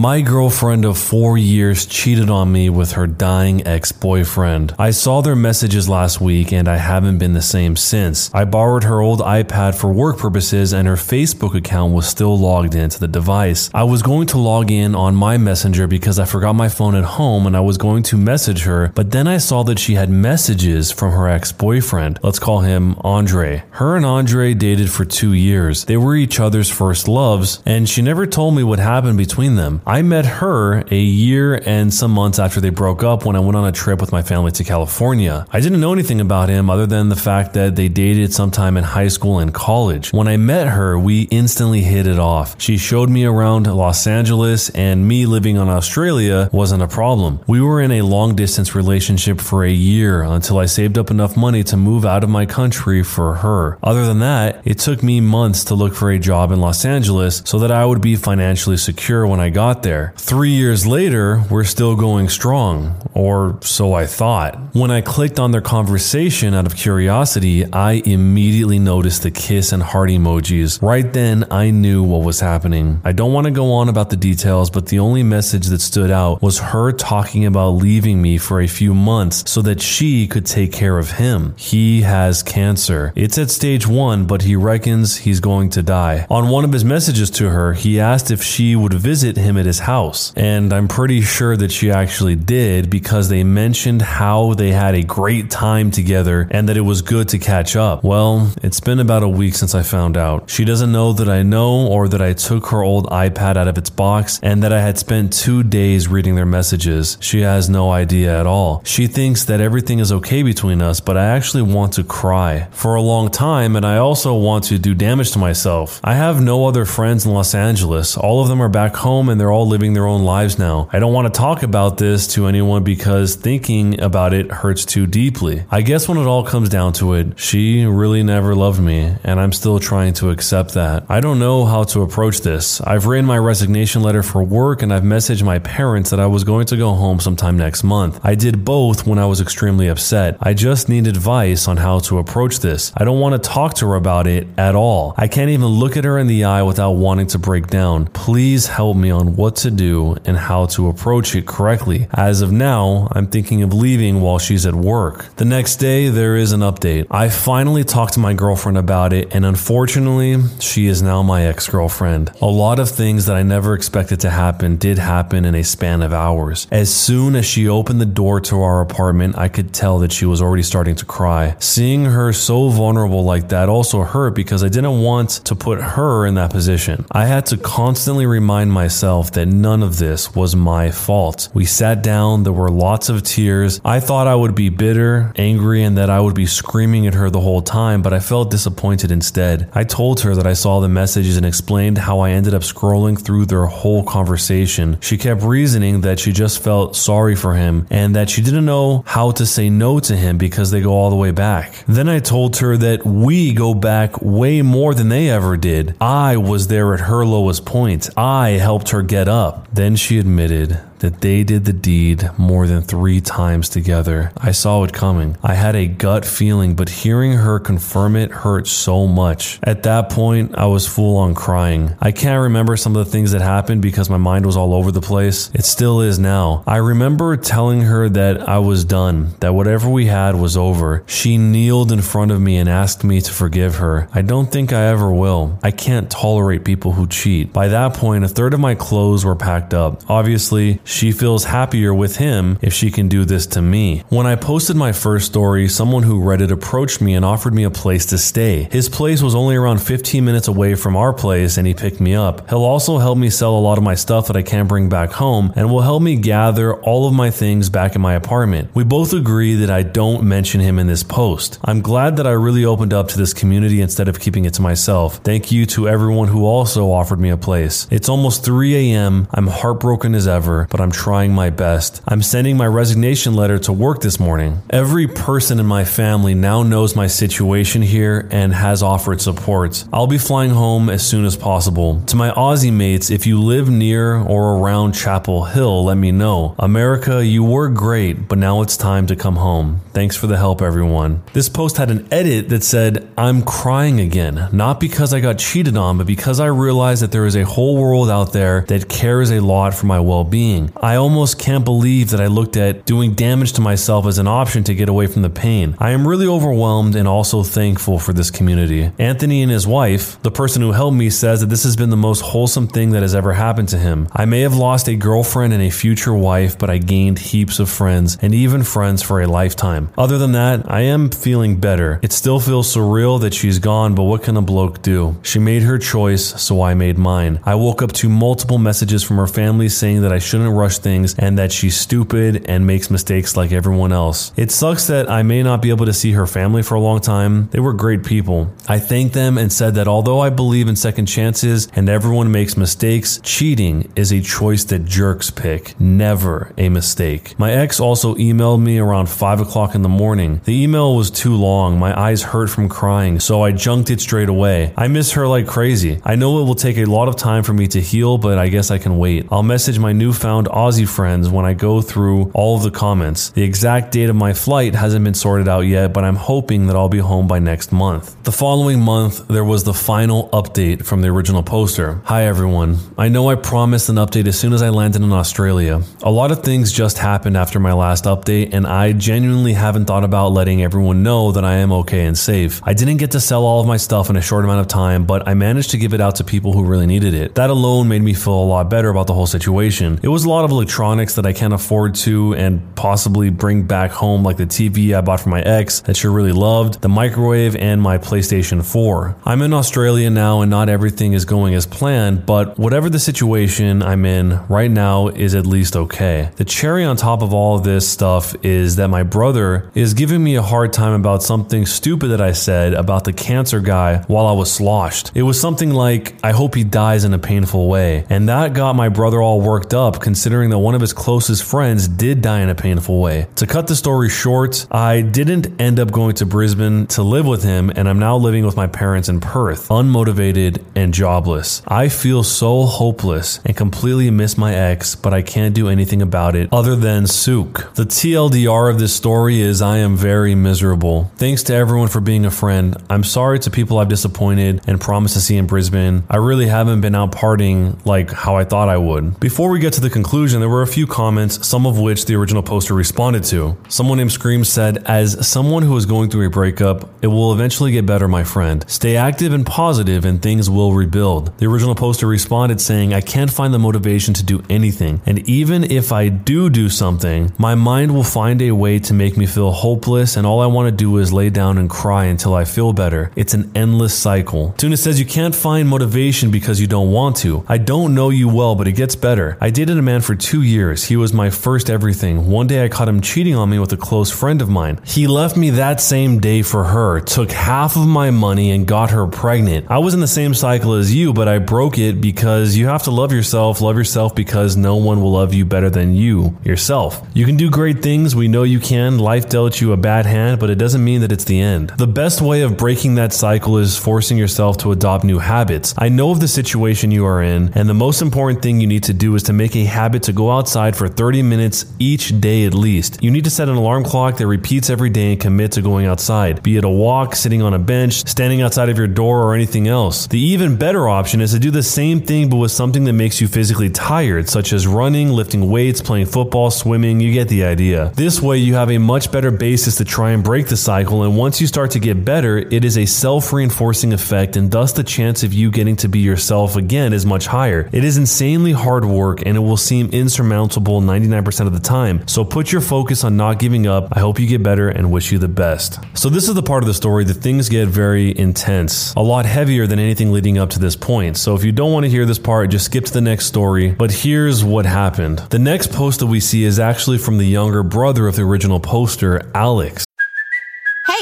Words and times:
My 0.00 0.22
girlfriend 0.22 0.86
of 0.86 0.96
four 0.96 1.36
years 1.36 1.84
cheated 1.84 2.30
on 2.30 2.50
me 2.50 2.70
with 2.70 2.92
her 2.92 3.06
dying 3.06 3.66
ex 3.66 3.92
boyfriend. 3.92 4.74
I 4.78 4.92
saw 4.92 5.20
their 5.20 5.36
messages 5.36 5.90
last 5.90 6.22
week 6.22 6.54
and 6.54 6.68
I 6.68 6.78
haven't 6.78 7.18
been 7.18 7.34
the 7.34 7.42
same 7.42 7.76
since. 7.76 8.32
I 8.32 8.46
borrowed 8.46 8.84
her 8.84 9.02
old 9.02 9.20
iPad 9.20 9.74
for 9.74 9.92
work 9.92 10.16
purposes 10.16 10.72
and 10.72 10.88
her 10.88 10.94
Facebook 10.94 11.54
account 11.54 11.92
was 11.92 12.08
still 12.08 12.38
logged 12.38 12.74
into 12.74 12.98
the 12.98 13.08
device. 13.08 13.68
I 13.74 13.82
was 13.82 14.00
going 14.00 14.26
to 14.28 14.38
log 14.38 14.70
in 14.70 14.94
on 14.94 15.14
my 15.14 15.36
messenger 15.36 15.86
because 15.86 16.18
I 16.18 16.24
forgot 16.24 16.54
my 16.54 16.70
phone 16.70 16.94
at 16.94 17.04
home 17.04 17.46
and 17.46 17.54
I 17.54 17.60
was 17.60 17.76
going 17.76 18.02
to 18.04 18.16
message 18.16 18.62
her, 18.62 18.92
but 18.94 19.10
then 19.10 19.28
I 19.28 19.36
saw 19.36 19.64
that 19.64 19.78
she 19.78 19.96
had 19.96 20.08
messages 20.08 20.90
from 20.90 21.12
her 21.12 21.28
ex 21.28 21.52
boyfriend. 21.52 22.20
Let's 22.22 22.38
call 22.38 22.60
him 22.60 22.96
Andre. 23.04 23.64
Her 23.72 23.96
and 23.96 24.06
Andre 24.06 24.54
dated 24.54 24.90
for 24.90 25.04
two 25.04 25.34
years. 25.34 25.84
They 25.84 25.98
were 25.98 26.16
each 26.16 26.40
other's 26.40 26.70
first 26.70 27.06
loves, 27.06 27.62
and 27.66 27.86
she 27.86 28.00
never 28.00 28.26
told 28.26 28.54
me 28.54 28.64
what 28.64 28.78
happened 28.78 29.18
between 29.18 29.56
them. 29.56 29.82
I 29.90 30.02
met 30.02 30.24
her 30.24 30.84
a 30.88 31.00
year 31.00 31.60
and 31.66 31.92
some 31.92 32.12
months 32.12 32.38
after 32.38 32.60
they 32.60 32.70
broke 32.70 33.02
up 33.02 33.24
when 33.24 33.34
I 33.34 33.40
went 33.40 33.56
on 33.56 33.66
a 33.66 33.72
trip 33.72 34.00
with 34.00 34.12
my 34.12 34.22
family 34.22 34.52
to 34.52 34.62
California. 34.62 35.44
I 35.50 35.58
didn't 35.58 35.80
know 35.80 35.92
anything 35.92 36.20
about 36.20 36.48
him 36.48 36.70
other 36.70 36.86
than 36.86 37.08
the 37.08 37.16
fact 37.16 37.54
that 37.54 37.74
they 37.74 37.88
dated 37.88 38.32
sometime 38.32 38.76
in 38.76 38.84
high 38.84 39.08
school 39.08 39.40
and 39.40 39.52
college. 39.52 40.12
When 40.12 40.28
I 40.28 40.36
met 40.36 40.68
her, 40.68 40.96
we 40.96 41.22
instantly 41.22 41.80
hit 41.80 42.06
it 42.06 42.20
off. 42.20 42.54
She 42.62 42.76
showed 42.76 43.10
me 43.10 43.24
around 43.24 43.66
Los 43.66 44.06
Angeles, 44.06 44.70
and 44.70 45.08
me 45.08 45.26
living 45.26 45.58
on 45.58 45.68
Australia 45.68 46.48
wasn't 46.52 46.84
a 46.84 46.86
problem. 46.86 47.40
We 47.48 47.60
were 47.60 47.80
in 47.80 47.90
a 47.90 48.02
long 48.02 48.36
distance 48.36 48.76
relationship 48.76 49.40
for 49.40 49.64
a 49.64 49.72
year 49.72 50.22
until 50.22 50.58
I 50.58 50.66
saved 50.66 50.98
up 50.98 51.10
enough 51.10 51.36
money 51.36 51.64
to 51.64 51.76
move 51.76 52.04
out 52.04 52.22
of 52.22 52.30
my 52.30 52.46
country 52.46 53.02
for 53.02 53.34
her. 53.34 53.76
Other 53.82 54.06
than 54.06 54.20
that, 54.20 54.62
it 54.64 54.78
took 54.78 55.02
me 55.02 55.20
months 55.20 55.64
to 55.64 55.74
look 55.74 55.96
for 55.96 56.12
a 56.12 56.18
job 56.20 56.52
in 56.52 56.60
Los 56.60 56.84
Angeles 56.84 57.42
so 57.44 57.58
that 57.58 57.72
I 57.72 57.84
would 57.84 58.00
be 58.00 58.14
financially 58.14 58.76
secure 58.76 59.26
when 59.26 59.40
I 59.40 59.50
got 59.50 59.79
there. 59.82 60.12
Three 60.16 60.50
years 60.50 60.86
later, 60.86 61.44
we're 61.50 61.64
still 61.64 61.96
going 61.96 62.28
strong, 62.28 62.94
or 63.14 63.58
so 63.62 63.94
I 63.94 64.06
thought. 64.06 64.58
When 64.74 64.90
I 64.90 65.00
clicked 65.00 65.38
on 65.38 65.50
their 65.50 65.60
conversation 65.60 66.54
out 66.54 66.66
of 66.66 66.76
curiosity, 66.76 67.70
I 67.72 68.02
immediately 68.04 68.78
noticed 68.78 69.22
the 69.22 69.30
kiss 69.30 69.72
and 69.72 69.82
heart 69.82 70.10
emojis. 70.10 70.80
Right 70.82 71.12
then, 71.12 71.44
I 71.50 71.70
knew 71.70 72.02
what 72.02 72.24
was 72.24 72.40
happening. 72.40 73.00
I 73.04 73.12
don't 73.12 73.32
want 73.32 73.46
to 73.46 73.50
go 73.50 73.72
on 73.72 73.88
about 73.88 74.10
the 74.10 74.16
details, 74.16 74.70
but 74.70 74.86
the 74.86 74.98
only 74.98 75.22
message 75.22 75.66
that 75.66 75.80
stood 75.80 76.10
out 76.10 76.42
was 76.42 76.58
her 76.58 76.92
talking 76.92 77.46
about 77.46 77.70
leaving 77.70 78.22
me 78.22 78.38
for 78.38 78.60
a 78.60 78.66
few 78.66 78.94
months 78.94 79.50
so 79.50 79.62
that 79.62 79.80
she 79.80 80.26
could 80.26 80.46
take 80.46 80.72
care 80.72 80.98
of 80.98 81.12
him. 81.12 81.54
He 81.56 82.02
has 82.02 82.42
cancer. 82.42 83.12
It's 83.16 83.38
at 83.38 83.50
stage 83.50 83.86
one, 83.86 84.26
but 84.26 84.42
he 84.42 84.56
reckons 84.56 85.18
he's 85.18 85.40
going 85.40 85.70
to 85.70 85.82
die. 85.82 86.26
On 86.30 86.48
one 86.48 86.64
of 86.64 86.72
his 86.72 86.84
messages 86.84 87.30
to 87.30 87.50
her, 87.50 87.72
he 87.72 88.00
asked 88.00 88.30
if 88.30 88.42
she 88.42 88.76
would 88.76 88.94
visit 88.94 89.36
him 89.36 89.56
at 89.60 89.66
his 89.66 89.78
house. 89.78 90.32
And 90.34 90.72
I'm 90.72 90.88
pretty 90.88 91.20
sure 91.20 91.56
that 91.56 91.70
she 91.70 91.90
actually 91.90 92.36
did 92.36 92.90
because 92.90 93.28
they 93.28 93.44
mentioned 93.44 94.02
how 94.02 94.54
they 94.54 94.72
had 94.72 94.94
a 94.94 95.02
great 95.02 95.50
time 95.50 95.90
together 95.90 96.48
and 96.50 96.68
that 96.68 96.76
it 96.76 96.80
was 96.80 97.02
good 97.02 97.28
to 97.28 97.38
catch 97.38 97.76
up. 97.76 98.02
Well, 98.02 98.52
it's 98.62 98.80
been 98.80 98.98
about 98.98 99.22
a 99.22 99.28
week 99.28 99.54
since 99.54 99.74
I 99.74 99.82
found 99.82 100.16
out. 100.16 100.50
She 100.50 100.64
doesn't 100.64 100.90
know 100.90 101.12
that 101.12 101.28
I 101.28 101.42
know 101.42 101.86
or 101.86 102.08
that 102.08 102.22
I 102.22 102.32
took 102.32 102.66
her 102.66 102.82
old 102.82 103.06
iPad 103.06 103.56
out 103.56 103.68
of 103.68 103.78
its 103.78 103.90
box 103.90 104.40
and 104.42 104.62
that 104.62 104.72
I 104.72 104.80
had 104.80 104.98
spent 104.98 105.32
two 105.32 105.62
days 105.62 106.08
reading 106.08 106.34
their 106.34 106.46
messages. 106.46 107.16
She 107.20 107.42
has 107.42 107.68
no 107.68 107.90
idea 107.90 108.38
at 108.40 108.46
all. 108.46 108.82
She 108.84 109.06
thinks 109.06 109.44
that 109.44 109.60
everything 109.60 109.98
is 109.98 110.12
okay 110.12 110.42
between 110.42 110.82
us, 110.82 111.00
but 111.00 111.16
I 111.16 111.26
actually 111.26 111.62
want 111.62 111.92
to 111.94 112.04
cry 112.04 112.68
for 112.70 112.94
a 112.94 113.02
long 113.02 113.30
time 113.30 113.76
and 113.76 113.84
I 113.84 113.98
also 113.98 114.34
want 114.34 114.64
to 114.64 114.78
do 114.78 114.94
damage 114.94 115.32
to 115.32 115.38
myself. 115.38 116.00
I 116.02 116.14
have 116.14 116.40
no 116.40 116.66
other 116.66 116.84
friends 116.84 117.26
in 117.26 117.32
Los 117.32 117.54
Angeles. 117.54 118.16
All 118.16 118.42
of 118.42 118.48
them 118.48 118.62
are 118.62 118.68
back 118.68 118.96
home 118.96 119.28
and 119.28 119.40
they're 119.40 119.49
all 119.52 119.66
living 119.66 119.94
their 119.94 120.06
own 120.06 120.22
lives 120.22 120.58
now. 120.58 120.88
I 120.92 120.98
don't 120.98 121.12
want 121.12 121.32
to 121.32 121.38
talk 121.38 121.62
about 121.62 121.98
this 121.98 122.26
to 122.34 122.46
anyone 122.46 122.84
because 122.84 123.34
thinking 123.34 124.00
about 124.00 124.32
it 124.32 124.50
hurts 124.50 124.84
too 124.84 125.06
deeply. 125.06 125.64
I 125.70 125.82
guess 125.82 126.08
when 126.08 126.18
it 126.18 126.26
all 126.26 126.44
comes 126.44 126.68
down 126.68 126.92
to 126.94 127.14
it, 127.14 127.38
she 127.38 127.84
really 127.84 128.22
never 128.22 128.54
loved 128.54 128.80
me 128.80 129.16
and 129.24 129.40
I'm 129.40 129.52
still 129.52 129.78
trying 129.78 130.14
to 130.14 130.30
accept 130.30 130.74
that. 130.74 131.04
I 131.08 131.20
don't 131.20 131.38
know 131.38 131.64
how 131.64 131.84
to 131.84 132.02
approach 132.02 132.40
this. 132.40 132.80
I've 132.80 133.06
written 133.06 133.26
my 133.26 133.38
resignation 133.38 134.02
letter 134.02 134.22
for 134.22 134.42
work 134.42 134.82
and 134.82 134.92
I've 134.92 135.02
messaged 135.02 135.42
my 135.42 135.58
parents 135.58 136.10
that 136.10 136.20
I 136.20 136.26
was 136.26 136.44
going 136.44 136.66
to 136.66 136.76
go 136.76 136.92
home 136.94 137.20
sometime 137.20 137.56
next 137.56 137.82
month. 137.82 138.20
I 138.22 138.34
did 138.34 138.64
both 138.64 139.06
when 139.06 139.18
I 139.18 139.26
was 139.26 139.40
extremely 139.40 139.88
upset. 139.88 140.36
I 140.40 140.54
just 140.54 140.88
need 140.88 141.06
advice 141.06 141.68
on 141.68 141.76
how 141.76 142.00
to 142.00 142.18
approach 142.18 142.60
this. 142.60 142.92
I 142.96 143.04
don't 143.04 143.20
want 143.20 143.42
to 143.42 143.48
talk 143.48 143.74
to 143.74 143.88
her 143.88 143.94
about 143.94 144.26
it 144.26 144.46
at 144.58 144.74
all. 144.74 145.14
I 145.16 145.28
can't 145.28 145.50
even 145.50 145.66
look 145.66 145.96
at 145.96 146.04
her 146.04 146.18
in 146.18 146.26
the 146.26 146.44
eye 146.44 146.62
without 146.62 146.92
wanting 146.92 147.26
to 147.28 147.38
break 147.38 147.68
down. 147.68 148.06
Please 148.06 148.66
help 148.66 148.96
me 148.96 149.10
on 149.10 149.36
what 149.40 149.56
to 149.56 149.70
do 149.70 150.16
and 150.26 150.36
how 150.36 150.66
to 150.66 150.88
approach 150.88 151.34
it 151.34 151.46
correctly. 151.46 152.06
As 152.12 152.42
of 152.42 152.52
now, 152.52 153.08
I'm 153.12 153.26
thinking 153.26 153.62
of 153.62 153.72
leaving 153.72 154.20
while 154.20 154.38
she's 154.38 154.66
at 154.66 154.74
work. 154.74 155.34
The 155.36 155.46
next 155.46 155.76
day, 155.76 156.08
there 156.10 156.36
is 156.36 156.52
an 156.52 156.60
update. 156.60 157.06
I 157.10 157.30
finally 157.30 157.82
talked 157.82 158.12
to 158.14 158.20
my 158.20 158.34
girlfriend 158.34 158.76
about 158.76 159.14
it, 159.14 159.34
and 159.34 159.46
unfortunately, 159.46 160.36
she 160.60 160.86
is 160.86 161.00
now 161.00 161.22
my 161.22 161.46
ex 161.46 161.66
girlfriend. 161.68 162.30
A 162.42 162.46
lot 162.46 162.78
of 162.78 162.90
things 162.90 163.24
that 163.26 163.36
I 163.36 163.42
never 163.42 163.72
expected 163.72 164.20
to 164.20 164.30
happen 164.30 164.76
did 164.76 164.98
happen 164.98 165.46
in 165.46 165.54
a 165.54 165.64
span 165.64 166.02
of 166.02 166.12
hours. 166.12 166.66
As 166.70 166.94
soon 166.94 167.34
as 167.34 167.46
she 167.46 167.66
opened 167.66 168.00
the 168.00 168.06
door 168.06 168.40
to 168.42 168.60
our 168.60 168.82
apartment, 168.82 169.38
I 169.38 169.48
could 169.48 169.72
tell 169.72 169.98
that 170.00 170.12
she 170.12 170.26
was 170.26 170.42
already 170.42 170.62
starting 170.62 170.96
to 170.96 171.06
cry. 171.06 171.56
Seeing 171.60 172.04
her 172.04 172.34
so 172.34 172.68
vulnerable 172.68 173.24
like 173.24 173.48
that 173.48 173.70
also 173.70 174.02
hurt 174.02 174.34
because 174.34 174.62
I 174.62 174.68
didn't 174.68 175.00
want 175.00 175.30
to 175.46 175.54
put 175.54 175.80
her 175.80 176.26
in 176.26 176.34
that 176.34 176.50
position. 176.50 177.06
I 177.10 177.24
had 177.24 177.46
to 177.46 177.56
constantly 177.56 178.26
remind 178.26 178.70
myself 178.70 179.29
that 179.34 179.46
none 179.46 179.82
of 179.82 179.98
this 179.98 180.34
was 180.34 180.54
my 180.56 180.90
fault. 180.90 181.48
We 181.54 181.64
sat 181.64 182.02
down, 182.02 182.42
there 182.42 182.52
were 182.52 182.70
lots 182.70 183.08
of 183.08 183.22
tears. 183.22 183.80
I 183.84 184.00
thought 184.00 184.26
I 184.26 184.34
would 184.34 184.54
be 184.54 184.68
bitter, 184.68 185.32
angry, 185.36 185.82
and 185.82 185.96
that 185.98 186.10
I 186.10 186.20
would 186.20 186.34
be 186.34 186.46
screaming 186.46 187.06
at 187.06 187.14
her 187.14 187.30
the 187.30 187.40
whole 187.40 187.62
time, 187.62 188.02
but 188.02 188.12
I 188.12 188.20
felt 188.20 188.50
disappointed 188.50 189.10
instead. 189.10 189.68
I 189.72 189.84
told 189.84 190.20
her 190.20 190.34
that 190.34 190.46
I 190.46 190.52
saw 190.52 190.80
the 190.80 190.88
messages 190.88 191.36
and 191.36 191.46
explained 191.46 191.98
how 191.98 192.20
I 192.20 192.30
ended 192.30 192.54
up 192.54 192.62
scrolling 192.62 193.20
through 193.20 193.46
their 193.46 193.66
whole 193.66 194.02
conversation. 194.04 194.98
She 195.00 195.18
kept 195.18 195.42
reasoning 195.42 196.00
that 196.02 196.18
she 196.18 196.32
just 196.32 196.62
felt 196.62 196.96
sorry 196.96 197.36
for 197.36 197.54
him 197.54 197.86
and 197.90 198.14
that 198.16 198.30
she 198.30 198.42
didn't 198.42 198.64
know 198.64 199.02
how 199.06 199.30
to 199.32 199.46
say 199.46 199.70
no 199.70 200.00
to 200.00 200.16
him 200.16 200.38
because 200.38 200.70
they 200.70 200.80
go 200.80 200.92
all 200.92 201.10
the 201.10 201.16
way 201.16 201.30
back. 201.30 201.84
Then 201.86 202.08
I 202.08 202.18
told 202.18 202.56
her 202.58 202.76
that 202.76 203.04
we 203.04 203.52
go 203.52 203.74
back 203.74 204.20
way 204.22 204.62
more 204.62 204.94
than 204.94 205.08
they 205.08 205.28
ever 205.28 205.56
did. 205.56 205.94
I 206.00 206.36
was 206.36 206.68
there 206.68 206.94
at 206.94 207.00
her 207.00 207.24
lowest 207.24 207.64
point. 207.64 208.08
I 208.16 208.50
helped 208.50 208.90
her 208.90 209.02
get 209.02 209.19
up. 209.28 209.68
Then 209.72 209.96
she 209.96 210.18
admitted 210.18 210.80
that 211.00 211.20
they 211.20 211.42
did 211.44 211.64
the 211.64 211.72
deed 211.72 212.30
more 212.38 212.66
than 212.66 212.82
three 212.82 213.20
times 213.20 213.68
together. 213.68 214.32
I 214.36 214.52
saw 214.52 214.84
it 214.84 214.92
coming. 214.92 215.36
I 215.42 215.54
had 215.54 215.76
a 215.76 215.86
gut 215.86 216.24
feeling, 216.24 216.74
but 216.74 216.88
hearing 216.88 217.32
her 217.32 217.58
confirm 217.58 218.16
it 218.16 218.30
hurt 218.30 218.66
so 218.66 219.06
much. 219.06 219.58
At 219.62 219.82
that 219.82 220.10
point, 220.10 220.56
I 220.56 220.66
was 220.66 220.86
full 220.86 221.16
on 221.16 221.34
crying. 221.34 221.94
I 222.00 222.12
can't 222.12 222.42
remember 222.42 222.76
some 222.76 222.96
of 222.96 223.04
the 223.04 223.10
things 223.10 223.32
that 223.32 223.40
happened 223.40 223.82
because 223.82 224.08
my 224.08 224.16
mind 224.16 224.46
was 224.46 224.56
all 224.56 224.74
over 224.74 224.92
the 224.92 225.00
place. 225.00 225.50
It 225.54 225.64
still 225.64 226.00
is 226.00 226.18
now. 226.18 226.62
I 226.66 226.76
remember 226.76 227.36
telling 227.36 227.82
her 227.82 228.08
that 228.08 228.48
I 228.48 228.58
was 228.58 228.84
done, 228.84 229.34
that 229.40 229.54
whatever 229.54 229.88
we 229.88 230.06
had 230.06 230.34
was 230.34 230.56
over. 230.56 231.02
She 231.06 231.38
kneeled 231.38 231.92
in 231.92 232.02
front 232.02 232.30
of 232.30 232.40
me 232.40 232.56
and 232.56 232.68
asked 232.68 233.04
me 233.04 233.20
to 233.20 233.32
forgive 233.32 233.76
her. 233.76 234.08
I 234.12 234.22
don't 234.22 234.52
think 234.52 234.72
I 234.72 234.88
ever 234.88 235.10
will. 235.10 235.58
I 235.62 235.70
can't 235.70 236.10
tolerate 236.10 236.64
people 236.64 236.92
who 236.92 237.06
cheat. 237.06 237.52
By 237.52 237.68
that 237.68 237.94
point, 237.94 238.24
a 238.24 238.28
third 238.28 238.54
of 238.54 238.60
my 238.60 238.74
clothes 238.74 239.24
were 239.24 239.36
packed 239.36 239.74
up. 239.74 240.02
Obviously, 240.08 240.80
she 240.90 241.12
feels 241.12 241.44
happier 241.44 241.94
with 241.94 242.16
him 242.16 242.58
if 242.60 242.72
she 242.72 242.90
can 242.90 243.08
do 243.08 243.24
this 243.24 243.46
to 243.46 243.62
me. 243.62 244.02
When 244.08 244.26
I 244.26 244.34
posted 244.34 244.76
my 244.76 244.92
first 244.92 245.26
story, 245.26 245.68
someone 245.68 246.02
who 246.02 246.20
read 246.20 246.42
it 246.42 246.50
approached 246.50 247.00
me 247.00 247.14
and 247.14 247.24
offered 247.24 247.54
me 247.54 247.64
a 247.64 247.70
place 247.70 248.06
to 248.06 248.18
stay. 248.18 248.68
His 248.70 248.88
place 248.88 249.22
was 249.22 249.34
only 249.34 249.56
around 249.56 249.78
15 249.78 250.24
minutes 250.24 250.48
away 250.48 250.74
from 250.74 250.96
our 250.96 251.12
place 251.12 251.56
and 251.56 251.66
he 251.66 251.74
picked 251.74 252.00
me 252.00 252.14
up. 252.14 252.48
He'll 252.48 252.64
also 252.64 252.98
help 252.98 253.16
me 253.18 253.30
sell 253.30 253.56
a 253.56 253.60
lot 253.60 253.78
of 253.78 253.84
my 253.84 253.94
stuff 253.94 254.26
that 254.26 254.36
I 254.36 254.42
can't 254.42 254.68
bring 254.68 254.88
back 254.88 255.12
home 255.12 255.52
and 255.56 255.70
will 255.70 255.82
help 255.82 256.02
me 256.02 256.16
gather 256.16 256.74
all 256.74 257.06
of 257.06 257.14
my 257.14 257.30
things 257.30 257.70
back 257.70 257.94
in 257.94 258.00
my 258.00 258.14
apartment. 258.14 258.70
We 258.74 258.84
both 258.84 259.12
agree 259.12 259.54
that 259.54 259.70
I 259.70 259.82
don't 259.82 260.24
mention 260.24 260.60
him 260.60 260.78
in 260.78 260.86
this 260.86 261.02
post. 261.02 261.58
I'm 261.64 261.80
glad 261.80 262.16
that 262.16 262.26
I 262.26 262.32
really 262.32 262.64
opened 262.64 262.92
up 262.92 263.08
to 263.08 263.18
this 263.18 263.32
community 263.32 263.80
instead 263.80 264.08
of 264.08 264.18
keeping 264.18 264.44
it 264.44 264.54
to 264.54 264.62
myself. 264.62 265.16
Thank 265.18 265.52
you 265.52 265.66
to 265.66 265.88
everyone 265.88 266.28
who 266.28 266.44
also 266.44 266.90
offered 266.90 267.20
me 267.20 267.30
a 267.30 267.36
place. 267.36 267.86
It's 267.90 268.08
almost 268.08 268.44
3 268.44 268.92
a.m. 268.92 269.28
I'm 269.30 269.46
heartbroken 269.46 270.14
as 270.14 270.26
ever, 270.26 270.66
but 270.70 270.79
but 270.80 270.84
I'm 270.84 270.92
trying 270.92 271.34
my 271.34 271.50
best. 271.50 272.00
I'm 272.08 272.22
sending 272.22 272.56
my 272.56 272.66
resignation 272.66 273.34
letter 273.34 273.58
to 273.58 273.72
work 273.72 274.00
this 274.00 274.18
morning. 274.18 274.62
Every 274.70 275.06
person 275.06 275.60
in 275.60 275.66
my 275.66 275.84
family 275.84 276.34
now 276.34 276.62
knows 276.62 276.96
my 276.96 277.06
situation 277.06 277.82
here 277.82 278.26
and 278.30 278.54
has 278.54 278.82
offered 278.82 279.20
support. 279.20 279.84
I'll 279.92 280.06
be 280.06 280.16
flying 280.16 280.52
home 280.52 280.88
as 280.88 281.06
soon 281.06 281.26
as 281.26 281.36
possible. 281.36 282.00
To 282.06 282.16
my 282.16 282.30
Aussie 282.30 282.72
mates, 282.72 283.10
if 283.10 283.26
you 283.26 283.42
live 283.42 283.68
near 283.68 284.16
or 284.16 284.56
around 284.56 284.94
Chapel 284.94 285.44
Hill, 285.44 285.84
let 285.84 285.98
me 285.98 286.12
know. 286.12 286.54
America, 286.58 287.22
you 287.22 287.44
were 287.44 287.68
great, 287.68 288.26
but 288.26 288.38
now 288.38 288.62
it's 288.62 288.78
time 288.78 289.06
to 289.08 289.16
come 289.16 289.36
home. 289.36 289.82
Thanks 289.92 290.16
for 290.16 290.28
the 290.28 290.38
help, 290.38 290.62
everyone. 290.62 291.22
This 291.34 291.50
post 291.50 291.76
had 291.76 291.90
an 291.90 292.08
edit 292.10 292.48
that 292.48 292.64
said, 292.64 293.06
I'm 293.18 293.42
crying 293.42 294.00
again, 294.00 294.48
not 294.50 294.80
because 294.80 295.12
I 295.12 295.20
got 295.20 295.38
cheated 295.38 295.76
on, 295.76 295.98
but 295.98 296.06
because 296.06 296.40
I 296.40 296.46
realized 296.46 297.02
that 297.02 297.12
there 297.12 297.26
is 297.26 297.36
a 297.36 297.44
whole 297.44 297.76
world 297.76 298.08
out 298.08 298.32
there 298.32 298.62
that 298.68 298.88
cares 298.88 299.30
a 299.30 299.40
lot 299.40 299.74
for 299.74 299.84
my 299.84 300.00
well 300.00 300.24
being. 300.24 300.69
I 300.76 300.96
almost 300.96 301.38
can't 301.38 301.64
believe 301.64 302.10
that 302.10 302.20
I 302.20 302.26
looked 302.26 302.56
at 302.56 302.86
doing 302.86 303.14
damage 303.14 303.52
to 303.54 303.60
myself 303.60 304.06
as 304.06 304.18
an 304.18 304.28
option 304.28 304.64
to 304.64 304.74
get 304.74 304.88
away 304.88 305.06
from 305.06 305.22
the 305.22 305.30
pain. 305.30 305.76
I 305.78 305.90
am 305.90 306.06
really 306.06 306.26
overwhelmed 306.26 306.96
and 306.96 307.06
also 307.06 307.42
thankful 307.42 307.98
for 307.98 308.12
this 308.12 308.30
community. 308.30 308.90
Anthony 308.98 309.42
and 309.42 309.50
his 309.50 309.66
wife, 309.66 310.20
the 310.22 310.30
person 310.30 310.62
who 310.62 310.72
helped 310.72 310.96
me, 310.96 311.10
says 311.10 311.40
that 311.40 311.46
this 311.46 311.64
has 311.64 311.76
been 311.76 311.90
the 311.90 311.96
most 311.96 312.20
wholesome 312.20 312.68
thing 312.68 312.90
that 312.90 313.02
has 313.02 313.14
ever 313.14 313.32
happened 313.32 313.68
to 313.70 313.78
him. 313.78 314.08
I 314.12 314.24
may 314.24 314.40
have 314.40 314.54
lost 314.54 314.88
a 314.88 314.96
girlfriend 314.96 315.52
and 315.52 315.62
a 315.62 315.70
future 315.70 316.14
wife, 316.14 316.58
but 316.58 316.70
I 316.70 316.78
gained 316.78 317.18
heaps 317.18 317.58
of 317.58 317.68
friends 317.68 318.18
and 318.20 318.34
even 318.34 318.62
friends 318.62 319.02
for 319.02 319.20
a 319.20 319.26
lifetime. 319.26 319.90
Other 319.96 320.18
than 320.18 320.32
that, 320.32 320.70
I 320.70 320.82
am 320.82 321.10
feeling 321.10 321.60
better. 321.60 322.00
It 322.02 322.12
still 322.12 322.40
feels 322.40 322.74
surreal 322.74 323.20
that 323.20 323.34
she's 323.34 323.58
gone, 323.58 323.94
but 323.94 324.04
what 324.04 324.22
can 324.22 324.36
a 324.36 324.42
bloke 324.42 324.82
do? 324.82 325.18
She 325.22 325.38
made 325.38 325.62
her 325.62 325.78
choice, 325.78 326.40
so 326.40 326.62
I 326.62 326.74
made 326.74 326.98
mine. 326.98 327.40
I 327.44 327.54
woke 327.54 327.82
up 327.82 327.92
to 327.92 328.08
multiple 328.08 328.58
messages 328.58 329.02
from 329.02 329.16
her 329.16 329.26
family 329.26 329.68
saying 329.68 330.02
that 330.02 330.12
I 330.12 330.18
shouldn't 330.18 330.56
rush 330.60 330.78
things 330.78 331.14
and 331.18 331.38
that 331.38 331.50
she's 331.52 331.76
stupid 331.76 332.44
and 332.48 332.66
makes 332.66 332.90
mistakes 332.90 333.36
like 333.36 333.50
everyone 333.52 333.92
else. 333.92 334.32
It 334.36 334.50
sucks 334.50 334.86
that 334.88 335.10
I 335.10 335.22
may 335.22 335.42
not 335.42 335.62
be 335.62 335.70
able 335.70 335.86
to 335.86 335.92
see 335.92 336.12
her 336.12 336.26
family 336.26 336.62
for 336.62 336.74
a 336.74 336.80
long 336.80 337.00
time. 337.00 337.48
They 337.50 337.60
were 337.60 337.72
great 337.72 338.04
people. 338.04 338.52
I 338.68 338.78
thanked 338.78 339.14
them 339.14 339.38
and 339.38 339.52
said 339.52 339.74
that 339.74 339.88
although 339.88 340.20
I 340.20 340.30
believe 340.30 340.68
in 340.68 340.76
second 340.76 341.06
chances 341.06 341.68
and 341.74 341.88
everyone 341.88 342.30
makes 342.30 342.56
mistakes, 342.56 343.20
cheating 343.22 343.90
is 343.96 344.12
a 344.12 344.20
choice 344.20 344.64
that 344.64 344.84
jerks 344.84 345.30
pick, 345.30 345.80
never 345.80 346.52
a 346.58 346.68
mistake. 346.68 347.38
My 347.38 347.52
ex 347.52 347.80
also 347.80 348.14
emailed 348.16 348.62
me 348.62 348.78
around 348.78 349.08
5 349.08 349.40
o'clock 349.40 349.74
in 349.74 349.82
the 349.82 349.88
morning. 349.88 350.40
The 350.44 350.62
email 350.62 350.94
was 350.94 351.10
too 351.10 351.34
long, 351.34 351.78
my 351.78 351.98
eyes 351.98 352.22
hurt 352.22 352.50
from 352.50 352.68
crying, 352.68 353.18
so 353.20 353.42
I 353.42 353.52
junked 353.52 353.90
it 353.90 354.00
straight 354.00 354.28
away. 354.28 354.74
I 354.76 354.88
miss 354.88 355.12
her 355.12 355.26
like 355.26 355.46
crazy. 355.46 356.00
I 356.04 356.16
know 356.16 356.40
it 356.40 356.44
will 356.44 356.54
take 356.54 356.78
a 356.78 356.84
lot 356.84 357.08
of 357.08 357.16
time 357.16 357.42
for 357.42 357.52
me 357.52 357.66
to 357.68 357.80
heal, 357.80 358.18
but 358.18 358.38
I 358.38 358.48
guess 358.48 358.70
I 358.70 358.78
can 358.78 358.98
wait. 358.98 359.26
I'll 359.30 359.42
message 359.42 359.78
my 359.78 359.92
newfound 359.92 360.48
Aussie 360.50 360.88
friends 360.88 361.28
when 361.28 361.44
I 361.44 361.54
go 361.54 361.80
through 361.80 362.30
all 362.34 362.56
of 362.56 362.62
the 362.62 362.70
comments. 362.70 363.30
The 363.30 363.42
exact 363.42 363.92
date 363.92 364.10
of 364.10 364.16
my 364.16 364.32
flight 364.32 364.74
hasn't 364.74 365.04
been 365.04 365.14
sorted 365.14 365.48
out 365.48 365.60
yet, 365.60 365.92
but 365.92 366.04
I'm 366.04 366.16
hoping 366.16 366.66
that 366.66 366.76
I'll 366.76 366.88
be 366.88 366.98
home 366.98 367.26
by 367.26 367.38
next 367.38 367.72
month. 367.72 368.22
The 368.24 368.32
following 368.32 368.80
month, 368.80 369.28
there 369.28 369.44
was 369.44 369.64
the 369.64 369.74
final 369.74 370.28
update 370.30 370.84
from 370.84 371.02
the 371.02 371.08
original 371.08 371.42
poster. 371.42 372.00
Hi 372.04 372.24
everyone. 372.24 372.78
I 372.98 373.08
know 373.08 373.30
I 373.30 373.34
promised 373.34 373.88
an 373.88 373.96
update 373.96 374.26
as 374.26 374.38
soon 374.38 374.52
as 374.52 374.62
I 374.62 374.68
landed 374.70 375.02
in 375.02 375.12
Australia. 375.12 375.82
A 376.02 376.10
lot 376.10 376.30
of 376.30 376.42
things 376.42 376.72
just 376.72 376.98
happened 376.98 377.36
after 377.36 377.60
my 377.60 377.72
last 377.72 378.04
update, 378.04 378.52
and 378.52 378.66
I 378.66 378.92
genuinely 378.92 379.52
haven't 379.52 379.86
thought 379.86 380.04
about 380.04 380.32
letting 380.32 380.62
everyone 380.62 381.02
know 381.02 381.32
that 381.32 381.44
I 381.44 381.54
am 381.54 381.72
okay 381.72 382.06
and 382.06 382.16
safe. 382.16 382.60
I 382.64 382.74
didn't 382.74 382.98
get 382.98 383.12
to 383.12 383.20
sell 383.20 383.44
all 383.44 383.60
of 383.60 383.66
my 383.66 383.76
stuff 383.76 384.10
in 384.10 384.16
a 384.16 384.22
short 384.22 384.44
amount 384.44 384.60
of 384.60 384.68
time, 384.68 385.04
but 385.04 385.26
I 385.28 385.34
managed 385.34 385.70
to 385.70 385.78
give 385.78 385.94
it 385.94 386.00
out 386.00 386.16
to 386.16 386.24
people 386.24 386.52
who 386.52 386.64
really 386.64 386.86
needed 386.86 387.14
it. 387.14 387.34
That 387.34 387.50
alone 387.50 387.88
made 387.88 388.02
me 388.02 388.14
feel 388.14 388.34
a 388.34 388.44
lot 388.44 388.68
better 388.70 388.88
about 388.88 389.06
the 389.06 389.14
whole 389.14 389.26
situation. 389.26 390.00
It 390.02 390.08
was 390.08 390.26
lot 390.30 390.44
of 390.44 390.50
electronics 390.50 391.16
that 391.16 391.26
I 391.26 391.32
can't 391.32 391.52
afford 391.52 391.94
to 391.96 392.34
and 392.34 392.74
possibly 392.74 393.30
bring 393.30 393.64
back 393.64 393.90
home, 393.90 394.22
like 394.22 394.36
the 394.36 394.46
TV 394.46 394.96
I 394.96 395.00
bought 395.00 395.20
for 395.20 395.28
my 395.28 395.42
ex 395.42 395.80
that 395.80 395.96
she 395.96 396.06
really 396.06 396.32
loved, 396.32 396.80
the 396.80 396.88
microwave, 396.88 397.56
and 397.56 397.82
my 397.82 397.98
PlayStation 397.98 398.64
4. 398.64 399.16
I'm 399.24 399.42
in 399.42 399.52
Australia 399.52 400.08
now, 400.10 400.40
and 400.40 400.50
not 400.50 400.68
everything 400.68 401.12
is 401.12 401.24
going 401.24 401.54
as 401.54 401.66
planned, 401.66 402.26
but 402.26 402.58
whatever 402.58 402.88
the 402.88 402.98
situation 402.98 403.82
I'm 403.82 404.04
in 404.04 404.40
right 404.46 404.70
now 404.70 405.08
is 405.08 405.34
at 405.34 405.46
least 405.46 405.76
okay. 405.76 406.30
The 406.36 406.44
cherry 406.44 406.84
on 406.84 406.96
top 406.96 407.22
of 407.22 407.34
all 407.34 407.56
of 407.56 407.64
this 407.64 407.88
stuff 407.88 408.34
is 408.44 408.76
that 408.76 408.88
my 408.88 409.02
brother 409.02 409.70
is 409.74 409.94
giving 409.94 410.22
me 410.22 410.36
a 410.36 410.42
hard 410.42 410.72
time 410.72 410.92
about 410.92 411.22
something 411.22 411.66
stupid 411.66 412.08
that 412.08 412.20
I 412.20 412.32
said 412.32 412.74
about 412.74 413.04
the 413.04 413.12
cancer 413.12 413.60
guy 413.60 413.98
while 414.06 414.26
I 414.26 414.32
was 414.32 414.52
sloshed. 414.52 415.10
It 415.14 415.22
was 415.22 415.40
something 415.40 415.70
like, 415.70 416.14
I 416.22 416.32
hope 416.32 416.54
he 416.54 416.64
dies 416.64 417.04
in 417.04 417.12
a 417.12 417.18
painful 417.18 417.68
way. 417.68 418.06
And 418.08 418.28
that 418.28 418.54
got 418.54 418.76
my 418.76 418.88
brother 418.88 419.20
all 419.20 419.40
worked 419.40 419.74
up, 419.74 420.00
that 420.24 420.58
one 420.58 420.74
of 420.74 420.80
his 420.80 420.92
closest 420.92 421.44
friends 421.44 421.88
did 421.88 422.20
die 422.20 422.40
in 422.40 422.48
a 422.48 422.54
painful 422.54 423.00
way. 423.00 423.26
To 423.36 423.46
cut 423.46 423.66
the 423.66 423.74
story 423.74 424.08
short, 424.10 424.66
I 424.70 425.00
didn't 425.00 425.60
end 425.60 425.80
up 425.80 425.90
going 425.90 426.14
to 426.16 426.26
Brisbane 426.26 426.86
to 426.88 427.02
live 427.02 427.26
with 427.26 427.42
him, 427.42 427.70
and 427.74 427.88
I'm 427.88 427.98
now 427.98 428.16
living 428.16 428.44
with 428.44 428.56
my 428.56 428.66
parents 428.66 429.08
in 429.08 429.20
Perth, 429.20 429.68
unmotivated 429.68 430.62
and 430.76 430.92
jobless. 430.92 431.62
I 431.66 431.88
feel 431.88 432.22
so 432.22 432.64
hopeless 432.64 433.40
and 433.46 433.56
completely 433.56 434.10
miss 434.10 434.36
my 434.36 434.54
ex, 434.54 434.94
but 434.94 435.14
I 435.14 435.22
can't 435.22 435.54
do 435.54 435.68
anything 435.68 436.02
about 436.02 436.36
it 436.36 436.52
other 436.52 436.76
than 436.76 437.06
sook. 437.06 437.74
The 437.74 437.84
TLDR 437.84 438.70
of 438.70 438.78
this 438.78 438.94
story 438.94 439.40
is 439.40 439.62
I 439.62 439.78
am 439.78 439.96
very 439.96 440.34
miserable. 440.34 441.10
Thanks 441.16 441.42
to 441.44 441.54
everyone 441.54 441.88
for 441.88 442.00
being 442.00 442.26
a 442.26 442.30
friend. 442.30 442.76
I'm 442.90 443.04
sorry 443.04 443.38
to 443.40 443.50
people 443.50 443.78
I've 443.78 443.88
disappointed 443.88 444.60
and 444.66 444.80
promised 444.80 445.14
to 445.14 445.20
see 445.20 445.36
in 445.36 445.46
Brisbane. 445.46 446.04
I 446.10 446.16
really 446.18 446.46
haven't 446.46 446.82
been 446.82 446.94
out 446.94 447.12
partying 447.12 447.84
like 447.86 448.10
how 448.10 448.36
I 448.36 448.44
thought 448.44 448.68
I 448.68 448.76
would. 448.76 449.18
Before 449.18 449.50
we 449.50 449.58
get 449.58 449.72
to 449.74 449.80
the 449.80 449.88
conclusion, 449.88 450.09
there 450.10 450.48
were 450.48 450.62
a 450.62 450.66
few 450.66 450.88
comments, 450.88 451.46
some 451.46 451.66
of 451.66 451.78
which 451.78 452.06
the 452.06 452.16
original 452.16 452.42
poster 452.42 452.74
responded 452.74 453.22
to. 453.24 453.56
Someone 453.68 453.98
named 453.98 454.10
Scream 454.10 454.42
said, 454.42 454.78
As 454.86 455.24
someone 455.26 455.62
who 455.62 455.76
is 455.76 455.86
going 455.86 456.10
through 456.10 456.26
a 456.26 456.30
breakup, 456.30 456.90
it 457.00 457.06
will 457.06 457.32
eventually 457.32 457.70
get 457.70 457.86
better, 457.86 458.08
my 458.08 458.24
friend. 458.24 458.64
Stay 458.68 458.96
active 458.96 459.32
and 459.32 459.46
positive, 459.46 460.04
and 460.04 460.20
things 460.20 460.50
will 460.50 460.72
rebuild. 460.72 461.38
The 461.38 461.46
original 461.46 461.76
poster 461.76 462.08
responded 462.08 462.60
saying, 462.60 462.92
I 462.92 463.00
can't 463.00 463.30
find 463.30 463.54
the 463.54 463.60
motivation 463.60 464.12
to 464.14 464.24
do 464.24 464.42
anything, 464.50 465.00
and 465.06 465.28
even 465.28 465.62
if 465.62 465.92
I 465.92 466.08
do 466.08 466.50
do 466.50 466.68
something, 466.68 467.32
my 467.38 467.54
mind 467.54 467.94
will 467.94 468.02
find 468.02 468.42
a 468.42 468.50
way 468.50 468.80
to 468.80 468.92
make 468.92 469.16
me 469.16 469.26
feel 469.26 469.52
hopeless, 469.52 470.16
and 470.16 470.26
all 470.26 470.40
I 470.40 470.46
want 470.46 470.66
to 470.66 470.72
do 470.72 470.98
is 470.98 471.12
lay 471.12 471.30
down 471.30 471.56
and 471.56 471.70
cry 471.70 472.06
until 472.06 472.34
I 472.34 472.44
feel 472.44 472.72
better. 472.72 473.12
It's 473.14 473.34
an 473.34 473.52
endless 473.54 473.96
cycle. 473.96 474.54
Tuna 474.58 474.76
says, 474.76 474.98
You 474.98 475.06
can't 475.06 475.36
find 475.36 475.68
motivation 475.68 476.32
because 476.32 476.60
you 476.60 476.66
don't 476.66 476.90
want 476.90 477.16
to. 477.18 477.44
I 477.48 477.58
don't 477.58 477.94
know 477.94 478.10
you 478.10 478.28
well, 478.28 478.56
but 478.56 478.66
it 478.66 478.72
gets 478.72 478.96
better. 478.96 479.38
I 479.40 479.50
dated 479.50 479.78
a 479.78 479.82
man 479.82 479.99
for 480.04 480.14
two 480.14 480.42
years. 480.42 480.84
He 480.84 480.96
was 480.96 481.12
my 481.12 481.30
first 481.30 481.70
everything. 481.70 482.26
One 482.28 482.46
day 482.46 482.64
I 482.64 482.68
caught 482.68 482.88
him 482.88 483.00
cheating 483.00 483.34
on 483.34 483.50
me 483.50 483.58
with 483.58 483.72
a 483.72 483.76
close 483.76 484.10
friend 484.10 484.42
of 484.42 484.48
mine. 484.48 484.80
He 484.84 485.06
left 485.06 485.36
me 485.36 485.50
that 485.50 485.80
same 485.80 486.20
day 486.20 486.42
for 486.42 486.64
her, 486.64 487.00
took 487.00 487.30
half 487.30 487.76
of 487.76 487.86
my 487.86 488.10
money, 488.10 488.50
and 488.50 488.66
got 488.66 488.90
her 488.90 489.06
pregnant. 489.06 489.66
I 489.70 489.78
was 489.78 489.94
in 489.94 490.00
the 490.00 490.06
same 490.06 490.34
cycle 490.34 490.74
as 490.74 490.94
you, 490.94 491.12
but 491.12 491.28
I 491.28 491.38
broke 491.38 491.78
it 491.78 492.00
because 492.00 492.56
you 492.56 492.66
have 492.66 492.84
to 492.84 492.90
love 492.90 493.12
yourself. 493.12 493.60
Love 493.60 493.76
yourself 493.76 494.14
because 494.14 494.56
no 494.56 494.76
one 494.76 495.00
will 495.00 495.12
love 495.12 495.34
you 495.34 495.44
better 495.44 495.70
than 495.70 495.94
you 495.94 496.38
yourself. 496.44 497.06
You 497.14 497.26
can 497.26 497.36
do 497.36 497.50
great 497.50 497.82
things. 497.82 498.14
We 498.14 498.28
know 498.28 498.42
you 498.42 498.60
can. 498.60 498.98
Life 498.98 499.28
dealt 499.28 499.60
you 499.60 499.72
a 499.72 499.76
bad 499.76 500.06
hand, 500.06 500.40
but 500.40 500.50
it 500.50 500.56
doesn't 500.56 500.84
mean 500.84 501.00
that 501.02 501.12
it's 501.12 501.24
the 501.24 501.40
end. 501.40 501.70
The 501.76 501.86
best 501.86 502.20
way 502.20 502.42
of 502.42 502.56
breaking 502.56 502.94
that 502.94 503.12
cycle 503.12 503.58
is 503.58 503.76
forcing 503.76 504.18
yourself 504.18 504.58
to 504.58 504.72
adopt 504.72 505.04
new 505.04 505.18
habits. 505.18 505.74
I 505.76 505.88
know 505.88 506.10
of 506.10 506.20
the 506.20 506.28
situation 506.28 506.90
you 506.90 507.04
are 507.04 507.22
in, 507.22 507.52
and 507.54 507.68
the 507.68 507.74
most 507.74 508.02
important 508.02 508.42
thing 508.42 508.60
you 508.60 508.66
need 508.66 508.84
to 508.84 508.92
do 508.92 509.14
is 509.14 509.24
to 509.24 509.32
make 509.32 509.56
a 509.56 509.64
habit 509.64 509.89
to 509.98 510.12
go 510.12 510.30
outside 510.30 510.76
for 510.76 510.88
30 510.88 511.22
minutes 511.22 511.66
each 511.78 512.20
day 512.20 512.44
at 512.46 512.54
least. 512.54 513.02
You 513.02 513.10
need 513.10 513.24
to 513.24 513.30
set 513.30 513.48
an 513.48 513.56
alarm 513.56 513.84
clock 513.84 514.16
that 514.18 514.26
repeats 514.26 514.70
every 514.70 514.90
day 514.90 515.12
and 515.12 515.20
commit 515.20 515.52
to 515.52 515.62
going 515.62 515.86
outside, 515.86 516.42
be 516.42 516.56
it 516.56 516.64
a 516.64 516.68
walk, 516.68 517.14
sitting 517.16 517.42
on 517.42 517.54
a 517.54 517.58
bench, 517.58 518.08
standing 518.08 518.42
outside 518.42 518.68
of 518.68 518.78
your 518.78 518.86
door, 518.86 519.22
or 519.22 519.34
anything 519.34 519.68
else. 519.68 520.06
The 520.06 520.20
even 520.20 520.56
better 520.56 520.88
option 520.88 521.20
is 521.20 521.32
to 521.32 521.38
do 521.38 521.50
the 521.50 521.62
same 521.62 522.00
thing 522.00 522.30
but 522.30 522.36
with 522.36 522.52
something 522.52 522.84
that 522.84 522.92
makes 522.92 523.20
you 523.20 523.28
physically 523.28 523.70
tired, 523.70 524.28
such 524.28 524.52
as 524.52 524.66
running, 524.66 525.08
lifting 525.08 525.50
weights, 525.50 525.80
playing 525.80 526.06
football, 526.06 526.50
swimming. 526.50 527.00
You 527.00 527.12
get 527.12 527.28
the 527.28 527.44
idea. 527.44 527.92
This 527.94 528.20
way, 528.20 528.38
you 528.38 528.54
have 528.54 528.70
a 528.70 528.78
much 528.78 529.10
better 529.10 529.30
basis 529.30 529.76
to 529.76 529.84
try 529.84 530.10
and 530.10 530.22
break 530.22 530.48
the 530.48 530.56
cycle, 530.56 531.02
and 531.02 531.16
once 531.16 531.40
you 531.40 531.46
start 531.46 531.72
to 531.72 531.78
get 531.78 532.04
better, 532.04 532.38
it 532.38 532.64
is 532.64 532.78
a 532.78 532.86
self 532.86 533.32
reinforcing 533.32 533.92
effect, 533.92 534.36
and 534.36 534.50
thus 534.50 534.72
the 534.72 534.84
chance 534.84 535.22
of 535.22 535.32
you 535.32 535.50
getting 535.50 535.76
to 535.76 535.88
be 535.88 536.00
yourself 536.00 536.56
again 536.56 536.92
is 536.92 537.06
much 537.06 537.26
higher. 537.26 537.68
It 537.72 537.84
is 537.84 537.96
insanely 537.96 538.52
hard 538.52 538.84
work, 538.84 539.22
and 539.24 539.36
it 539.36 539.40
will 539.40 539.56
seem 539.56 539.79
insurmountable 539.88 540.82
99% 540.82 541.46
of 541.46 541.54
the 541.54 541.60
time. 541.60 542.06
So 542.06 542.24
put 542.24 542.52
your 542.52 542.60
focus 542.60 543.04
on 543.04 543.16
not 543.16 543.38
giving 543.38 543.66
up. 543.66 543.88
I 543.92 544.00
hope 544.00 544.20
you 544.20 544.26
get 544.26 544.42
better 544.42 544.68
and 544.68 544.92
wish 544.92 545.10
you 545.10 545.18
the 545.18 545.28
best. 545.28 545.78
So, 545.94 546.08
this 546.08 546.28
is 546.28 546.34
the 546.34 546.42
part 546.42 546.62
of 546.62 546.66
the 546.66 546.74
story 546.74 547.04
that 547.04 547.14
things 547.14 547.48
get 547.48 547.68
very 547.68 548.16
intense, 548.16 548.94
a 548.94 549.00
lot 549.00 549.26
heavier 549.26 549.66
than 549.66 549.78
anything 549.78 550.12
leading 550.12 550.38
up 550.38 550.50
to 550.50 550.58
this 550.58 550.76
point. 550.76 551.16
So, 551.16 551.34
if 551.34 551.44
you 551.44 551.52
don't 551.52 551.72
want 551.72 551.84
to 551.84 551.90
hear 551.90 552.04
this 552.04 552.18
part, 552.18 552.50
just 552.50 552.66
skip 552.66 552.84
to 552.84 552.92
the 552.92 553.00
next 553.00 553.26
story. 553.26 553.72
But 553.72 553.90
here's 553.90 554.44
what 554.44 554.66
happened. 554.66 555.18
The 555.30 555.38
next 555.38 555.72
post 555.72 556.00
that 556.00 556.06
we 556.06 556.20
see 556.20 556.44
is 556.44 556.58
actually 556.58 556.98
from 556.98 557.18
the 557.18 557.26
younger 557.26 557.62
brother 557.62 558.06
of 558.06 558.16
the 558.16 558.22
original 558.22 558.60
poster, 558.60 559.30
Alex. 559.34 559.84